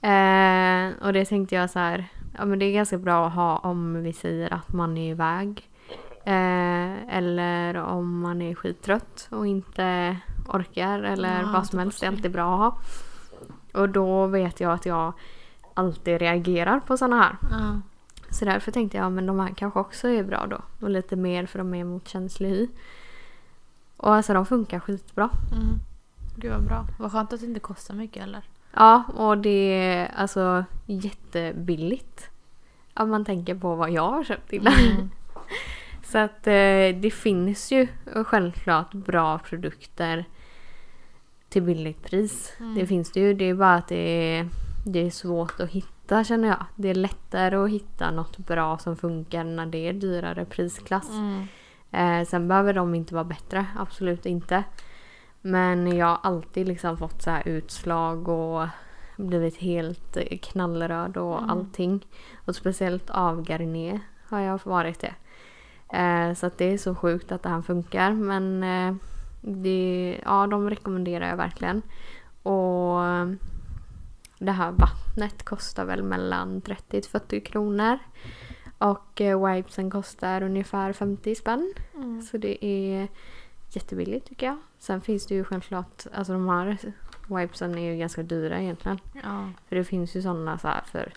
Eh, 0.01 1.05
och 1.05 1.13
det 1.13 1.25
tänkte 1.25 1.55
jag 1.55 1.69
så 1.69 1.79
här. 1.79 2.07
Ja 2.37 2.45
men 2.45 2.59
det 2.59 2.65
är 2.65 2.73
ganska 2.73 2.97
bra 2.97 3.27
att 3.27 3.33
ha 3.33 3.57
om 3.57 4.03
vi 4.03 4.13
säger 4.13 4.53
att 4.53 4.73
man 4.73 4.97
är 4.97 5.11
iväg. 5.11 5.69
Eh, 6.25 7.15
eller 7.17 7.75
om 7.77 8.19
man 8.19 8.41
är 8.41 8.55
skittrött 8.55 9.27
och 9.31 9.47
inte 9.47 10.17
orkar 10.47 10.99
eller 11.03 11.41
Ja, 11.41 11.49
vad 11.53 11.61
ta 11.61 11.63
som 11.63 11.79
helst. 11.79 11.99
Det 11.99 12.05
är 12.05 12.11
alltid 12.11 12.31
bra 12.31 12.53
att 12.53 12.59
ha. 12.59 12.77
Och 13.81 13.89
då 13.89 14.27
vet 14.27 14.59
jag 14.59 14.71
att 14.73 14.85
jag 14.85 15.13
alltid 15.73 16.19
reagerar 16.19 16.79
på 16.79 16.97
sådana 16.97 17.21
här. 17.23 17.37
Ja. 17.51 17.79
Så 18.29 18.45
därför 18.45 18.71
tänkte 18.71 18.97
jag 18.97 19.11
men 19.11 19.25
de 19.25 19.39
här 19.39 19.53
kanske 19.55 19.79
också 19.79 20.07
är 20.07 20.23
bra 20.23 20.45
då. 20.49 20.57
Och 20.81 20.89
lite 20.89 21.15
mer 21.15 21.45
för 21.45 21.59
de 21.59 21.73
är 21.73 21.83
mot 21.83 22.07
känslig 22.07 22.49
hy. 22.49 22.67
Och 24.03 24.15
alltså 24.15 24.33
de 24.33 24.45
funkar 24.45 24.79
skitbra. 24.79 25.29
Mm. 25.51 25.79
Gud 26.35 26.51
vad 26.51 26.63
bra. 26.63 26.87
Vad 26.97 27.11
skönt 27.11 27.33
att 27.33 27.39
det 27.39 27.45
inte 27.45 27.59
kostar 27.59 27.93
mycket 27.93 28.23
eller? 28.23 28.41
Ja 28.73 29.03
och 29.15 29.37
det 29.37 29.73
är 29.73 30.11
alltså 30.15 30.65
jättebilligt. 30.85 32.29
Om 32.93 33.09
man 33.09 33.25
tänker 33.25 33.55
på 33.55 33.75
vad 33.75 33.91
jag 33.91 34.11
har 34.11 34.23
köpt 34.23 34.53
innan. 34.53 34.73
Mm. 34.73 35.09
Så 36.03 36.17
att 36.17 36.47
eh, 36.47 36.99
det 37.01 37.13
finns 37.13 37.71
ju 37.71 37.87
självklart 38.25 38.93
bra 38.93 39.39
produkter 39.39 40.25
till 41.49 41.63
billigt 41.63 42.03
pris. 42.03 42.53
Mm. 42.59 42.75
Det 42.75 42.87
finns 42.87 43.11
det 43.11 43.19
ju. 43.19 43.33
Det 43.33 43.45
är 43.45 43.53
bara 43.53 43.75
att 43.75 43.87
det 43.87 44.37
är, 44.37 44.49
det 44.85 44.99
är 44.99 45.09
svårt 45.09 45.59
att 45.59 45.69
hitta 45.69 46.23
känner 46.23 46.47
jag. 46.47 46.65
Det 46.75 46.89
är 46.89 46.95
lättare 46.95 47.55
att 47.55 47.69
hitta 47.69 48.11
något 48.11 48.37
bra 48.37 48.77
som 48.77 48.95
funkar 48.95 49.43
när 49.43 49.65
det 49.65 49.87
är 49.87 49.93
dyrare 49.93 50.45
prisklass. 50.45 51.09
Mm. 51.09 51.47
Eh, 51.93 52.23
sen 52.27 52.47
behöver 52.47 52.73
de 52.73 52.95
inte 52.95 53.13
vara 53.13 53.23
bättre, 53.23 53.65
absolut 53.77 54.25
inte. 54.25 54.63
Men 55.41 55.97
jag 55.97 56.05
har 56.07 56.19
alltid 56.23 56.67
liksom 56.67 56.97
fått 56.97 57.21
så 57.21 57.29
här 57.29 57.47
utslag 57.47 58.27
och 58.27 58.67
blivit 59.17 59.57
helt 59.57 60.17
knallröd 60.41 61.17
och 61.17 61.37
Mm. 61.37 61.49
allting. 61.49 62.05
Och 62.45 62.55
speciellt 62.55 63.09
av 63.09 63.41
Garnier 63.43 63.99
har 64.29 64.39
jag 64.39 64.59
varit 64.63 64.99
det. 64.99 65.13
Eh, 65.97 66.33
så 66.33 66.49
det 66.57 66.65
är 66.73 66.77
så 66.77 66.95
sjukt 66.95 67.31
att 67.31 67.43
det 67.43 67.49
här 67.49 67.61
funkar. 67.61 68.11
Men 68.11 68.63
eh, 68.63 68.95
det, 69.41 70.19
ja, 70.25 70.47
de 70.47 70.69
rekommenderar 70.69 71.29
jag 71.29 71.37
verkligen. 71.37 71.81
Och 72.43 72.99
det 74.39 74.51
här 74.51 74.71
vattnet 74.71 75.43
kostar 75.45 75.85
väl 75.85 76.03
mellan 76.03 76.61
30 76.61 77.01
till 77.01 77.11
40 77.11 77.41
kronor. 77.41 77.99
Och 78.91 79.21
eh, 79.21 79.45
wipesen 79.53 79.89
kostar 79.89 80.43
ungefär 80.43 80.93
50 80.93 81.35
spänn. 81.35 81.73
Mm. 81.95 82.21
Så 82.21 82.37
det 82.37 82.65
är 82.65 83.07
jättebilligt 83.69 84.27
tycker 84.27 84.45
jag. 84.45 84.57
Sen 84.79 85.01
finns 85.01 85.25
det 85.25 85.35
ju 85.35 85.43
självklart, 85.43 86.05
alltså 86.13 86.33
de 86.33 86.49
här 86.49 86.77
wipesen 87.27 87.77
är 87.77 87.91
ju 87.91 87.97
ganska 87.99 88.23
dyra 88.23 88.61
egentligen. 88.61 88.99
Ja. 89.23 89.49
För 89.69 89.75
det 89.75 89.83
finns 89.83 90.15
ju 90.15 90.21
sådana 90.21 90.57
så 90.57 90.67
här 90.67 90.81
för 90.91 91.13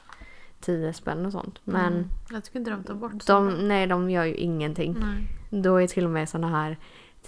10 0.60 0.92
spänn 0.92 1.26
och 1.26 1.32
sånt. 1.32 1.58
Men 1.64 1.92
Mm. 1.92 2.08
Jag 2.30 2.44
tycker 2.44 2.58
inte 2.58 2.70
de 2.70 2.84
tar 2.84 2.94
bort 2.94 3.12
de, 3.12 3.20
sådana. 3.20 3.50
nej, 3.62 3.86
de 3.86 4.10
gör 4.10 4.24
ju 4.24 4.34
ingenting. 4.34 4.96
Nej. 5.00 5.28
Då 5.62 5.76
är 5.76 5.86
till 5.86 6.04
och 6.04 6.10
med 6.10 6.28
såna 6.28 6.48
här 6.48 6.76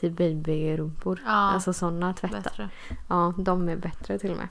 typ 0.01 0.13
babyrumpor. 0.13 1.21
Ja, 1.27 1.31
Alltså 1.33 1.73
sådana 1.73 2.15
tvättar. 2.15 2.43
bättre. 2.43 2.69
Ja, 3.09 3.35
de 3.39 3.69
är 3.69 3.77
bättre 3.77 4.19
till 4.19 4.31
och 4.31 4.37
med. 4.37 4.49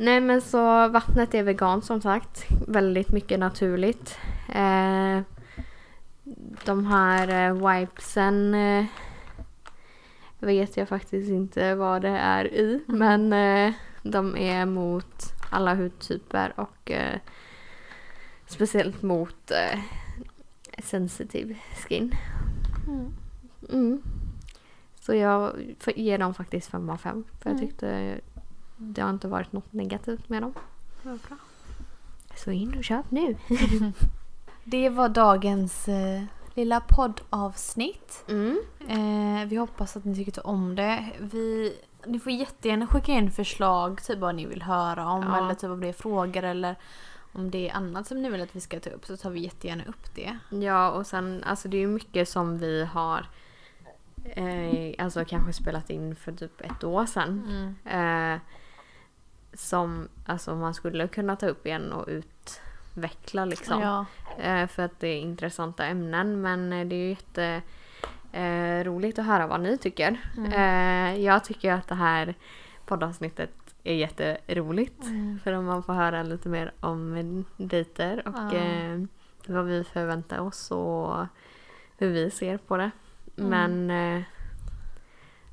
Nej 0.00 0.20
men 0.20 0.40
så 0.40 0.88
vattnet 0.88 1.34
är 1.34 1.42
vegan 1.42 1.82
som 1.82 2.00
sagt. 2.00 2.46
Väldigt 2.68 3.08
mycket 3.12 3.38
naturligt. 3.38 4.18
Eh, 4.48 5.20
de 6.64 6.86
här 6.86 7.48
eh, 7.48 7.68
wipesen 7.68 8.54
eh, 8.54 8.84
vet 10.38 10.76
jag 10.76 10.88
faktiskt 10.88 11.30
inte 11.30 11.74
vad 11.74 12.02
det 12.02 12.08
är 12.18 12.44
i. 12.54 12.84
Men 12.86 13.32
eh, 13.32 13.72
de 14.02 14.36
är 14.36 14.66
mot 14.66 15.24
alla 15.50 15.74
hudtyper 15.74 16.52
och 16.56 16.90
eh, 16.90 17.18
speciellt 18.46 19.02
mot 19.02 19.50
eh, 19.50 19.80
sensitive 20.84 21.54
skin. 21.88 22.14
Mm. 22.88 23.12
Mm. 23.72 24.02
Så 25.00 25.14
jag 25.14 25.52
ger 25.96 26.18
dem 26.18 26.34
faktiskt 26.34 26.70
5 26.70 26.90
av 26.90 26.96
5. 26.96 27.24
För 27.40 27.50
jag 27.50 27.56
Mm. 27.58 27.68
tyckte 27.68 28.20
det 28.82 29.02
har 29.02 29.10
inte 29.10 29.28
varit 29.28 29.52
något 29.52 29.72
negativt 29.72 30.28
med 30.28 30.42
dem. 30.42 30.54
Vad 31.02 31.18
bra. 31.18 31.36
Så 32.36 32.50
in 32.50 32.78
och 32.78 32.84
köp 32.84 33.10
nu. 33.10 33.36
Det 34.64 34.88
var 34.88 35.08
dagens 35.08 35.88
eh, 35.88 36.22
lilla 36.54 36.80
poddavsnitt. 36.80 38.24
Mm. 38.28 38.60
Eh, 38.88 39.48
vi 39.48 39.56
hoppas 39.56 39.96
att 39.96 40.04
ni 40.04 40.16
tyckte 40.16 40.40
om 40.40 40.74
det. 40.74 41.04
Vi, 41.20 41.76
ni 42.06 42.20
får 42.20 42.32
jättegärna 42.32 42.86
skicka 42.86 43.12
in 43.12 43.30
förslag, 43.30 44.02
typ 44.02 44.18
vad 44.18 44.34
ni 44.34 44.46
vill 44.46 44.62
höra 44.62 45.08
om 45.08 45.22
Ja. 45.22 45.38
eller 45.38 45.54
typ 45.54 45.70
om 45.70 45.80
det 45.80 45.88
är 45.88 45.92
frågor 45.92 46.44
eller 46.44 46.76
om 47.32 47.50
det 47.50 47.68
är 47.68 47.74
annat 47.74 48.06
som 48.06 48.22
ni 48.22 48.30
vill 48.30 48.42
att 48.42 48.56
vi 48.56 48.60
ska 48.60 48.80
ta 48.80 48.90
upp 48.90 49.06
så 49.06 49.16
tar 49.16 49.30
vi 49.30 49.40
jättegärna 49.40 49.84
upp 49.84 50.14
det. 50.14 50.38
Ja 50.50 50.90
och 50.90 51.06
sen 51.06 51.44
alltså 51.46 51.68
det 51.68 51.76
är 51.76 51.80
ju 51.80 51.86
mycket 51.86 52.28
som 52.28 52.58
vi 52.58 52.84
har 52.84 53.26
eh, 54.24 55.04
alltså 55.04 55.24
kanske 55.24 55.52
spelat 55.52 55.90
in 55.90 56.16
för 56.16 56.32
typ 56.32 56.60
ett 56.60 56.84
år 56.84 57.06
sedan. 57.06 57.74
Mm. 57.84 58.34
Eh, 58.34 58.40
som 59.52 60.08
alltså, 60.26 60.54
man 60.54 60.74
skulle 60.74 61.08
kunna 61.08 61.36
ta 61.36 61.46
upp 61.46 61.66
igen 61.66 61.92
och 61.92 62.08
utveckla 62.08 63.44
liksom. 63.44 63.80
Ja. 63.80 64.06
Eh, 64.38 64.66
för 64.66 64.82
att 64.82 65.00
det 65.00 65.08
är 65.08 65.20
intressanta 65.20 65.86
ämnen 65.86 66.40
men 66.40 66.72
eh, 66.72 66.86
det 66.86 66.94
är 66.94 66.98
ju 66.98 67.08
jätte 67.08 67.62
eh, 68.32 68.84
roligt 68.84 69.18
att 69.18 69.26
höra 69.26 69.46
vad 69.46 69.60
ni 69.60 69.78
tycker. 69.78 70.20
Mm. 70.36 70.52
Eh, 70.52 71.24
jag 71.24 71.44
tycker 71.44 71.72
att 71.72 71.88
det 71.88 71.94
här 71.94 72.34
poddavsnittet 72.86 73.50
är 73.84 73.94
jätteroligt. 73.94 75.04
Mm. 75.04 75.40
För 75.44 75.52
om 75.52 75.64
man 75.64 75.82
får 75.82 75.92
höra 75.92 76.22
lite 76.22 76.48
mer 76.48 76.72
om 76.80 77.44
dejter 77.56 78.28
och 78.28 78.54
eh, 78.54 79.00
vad 79.46 79.64
vi 79.64 79.84
förväntar 79.84 80.38
oss 80.38 80.70
och 80.70 81.26
hur 81.98 82.08
vi 82.08 82.30
ser 82.30 82.58
på 82.58 82.76
det. 82.76 82.90
Mm. 83.38 83.50
Men 83.50 83.90
eh, 84.16 84.22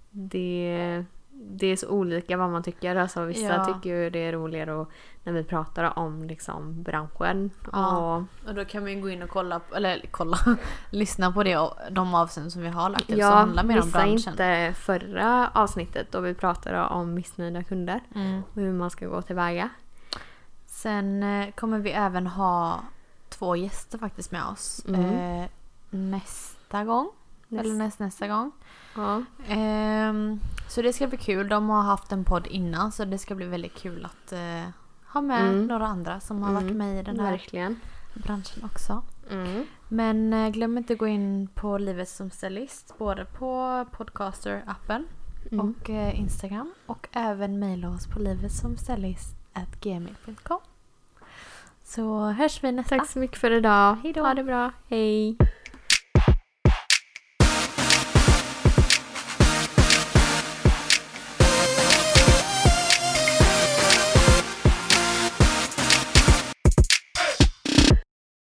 det, 0.10 1.06
det 1.40 1.68
är 1.68 1.76
så 1.76 1.88
olika 1.90 2.38
vad 2.38 2.50
man 2.50 2.64
tycker. 2.64 2.96
Alltså, 2.96 3.24
vissa 3.26 3.54
Ja. 3.56 3.66
tycker 3.66 3.90
ju 3.96 4.10
det 4.10 4.20
är 4.20 4.32
roligare 4.34 4.74
och, 4.74 4.92
när 5.24 5.34
vi 5.34 5.44
pratar 5.44 6.00
om 6.00 6.24
liksom, 6.24 6.84
branschen. 6.84 7.52
Ja. 7.72 7.98
Och, 8.16 8.24
Och 8.50 8.56
då 8.56 8.66
kan 8.66 8.84
vi 8.84 8.96
gå 8.96 9.10
in 9.10 9.24
och 9.24 9.30
kolla, 9.30 9.62
eller 9.76 10.06
kolla, 10.12 10.38
lyssna 10.90 11.32
på 11.32 11.44
det, 11.44 11.58
och 11.58 11.74
de 11.92 12.16
avsnitt 12.16 12.52
som 12.52 12.62
vi 12.62 12.68
har 12.70 12.90
lagt 12.90 13.02
upp 13.02 13.08
som 13.10 13.18
jag 13.20 13.32
handlar 13.32 13.64
mer 13.64 13.82
om 13.82 13.90
branschen. 13.92 14.30
inte 14.34 14.74
förra 14.78 15.50
avsnittet 15.54 16.12
då 16.12 16.20
vi 16.22 16.34
pratade 16.34 16.82
om 16.84 17.14
missnöjda 17.14 17.64
kunder 17.64 18.02
Mm. 18.16 18.42
och 18.44 18.62
hur 18.62 18.74
man 18.74 18.90
ska 18.90 19.08
gå 19.08 19.22
tillväga. 19.22 19.70
Sen 20.66 21.24
eh, 21.24 21.52
kommer 21.52 21.80
vi 21.80 21.92
även 21.92 22.28
ha 22.28 22.82
två 23.30 23.56
gäster 23.56 23.98
faktiskt 23.98 24.32
med 24.32 24.44
oss 24.46 24.86
Mm. 24.88 25.42
eh, 25.42 25.50
nästa 25.90 26.84
gång. 26.84 27.10
Eller 27.50 27.76
näst, 27.76 28.00
nästa 28.00 28.28
gång. 28.28 28.52
Ja. 28.96 29.24
Ehm, 29.48 30.40
så 30.68 30.82
det 30.82 30.94
ska 30.94 31.08
bli 31.08 31.18
kul. 31.18 31.48
De 31.50 31.70
har 31.70 31.82
haft 31.82 32.12
en 32.12 32.24
podd 32.26 32.48
innan 32.48 32.92
så 32.92 33.06
det 33.06 33.18
ska 33.18 33.36
bli 33.36 33.46
väldigt 33.46 33.76
kul 33.76 34.06
att 34.06 34.32
eh, 34.32 34.64
ha 35.14 35.22
med 35.22 35.50
Mm. 35.50 35.66
några 35.66 35.88
andra 35.88 36.20
som 36.20 36.44
har 36.44 36.54
varit 36.54 36.64
Mm, 36.72 36.78
med 36.78 37.00
i 37.00 37.04
den 37.04 37.20
här 37.20 37.32
Verkligen. 37.32 37.80
branschen 38.14 38.64
också. 38.66 39.04
Mm. 39.32 39.66
Men 39.88 40.34
eh, 40.34 40.50
glöm 40.50 40.78
inte 40.78 40.94
att 40.94 41.00
gå 41.00 41.08
in 41.08 41.48
på 41.56 41.78
Livet 41.78 42.10
som 42.10 42.32
stylist 42.32 42.94
både 42.98 43.26
på 43.26 43.46
Podcaster-appen 43.92 45.04
Mm. 45.52 45.76
och 45.82 45.90
eh, 45.90 46.20
Instagram 46.20 46.74
och 46.86 47.08
även 47.12 47.60
mejla 47.60 47.90
oss 47.90 48.08
på 48.08 48.20
livetsomstylist.gmail.com 48.20 50.60
Så 51.84 52.20
hörs 52.26 52.64
vi 52.64 52.72
nästa. 52.72 52.98
Tack 52.98 53.10
så 53.10 53.20
mycket 53.20 53.38
för 53.38 53.52
idag. 53.52 53.98
Hej 54.04 54.14
då. 54.14 54.22
Ha 54.22 54.34
det 54.34 54.44
bra. 54.44 54.72
Hej. 54.88 55.38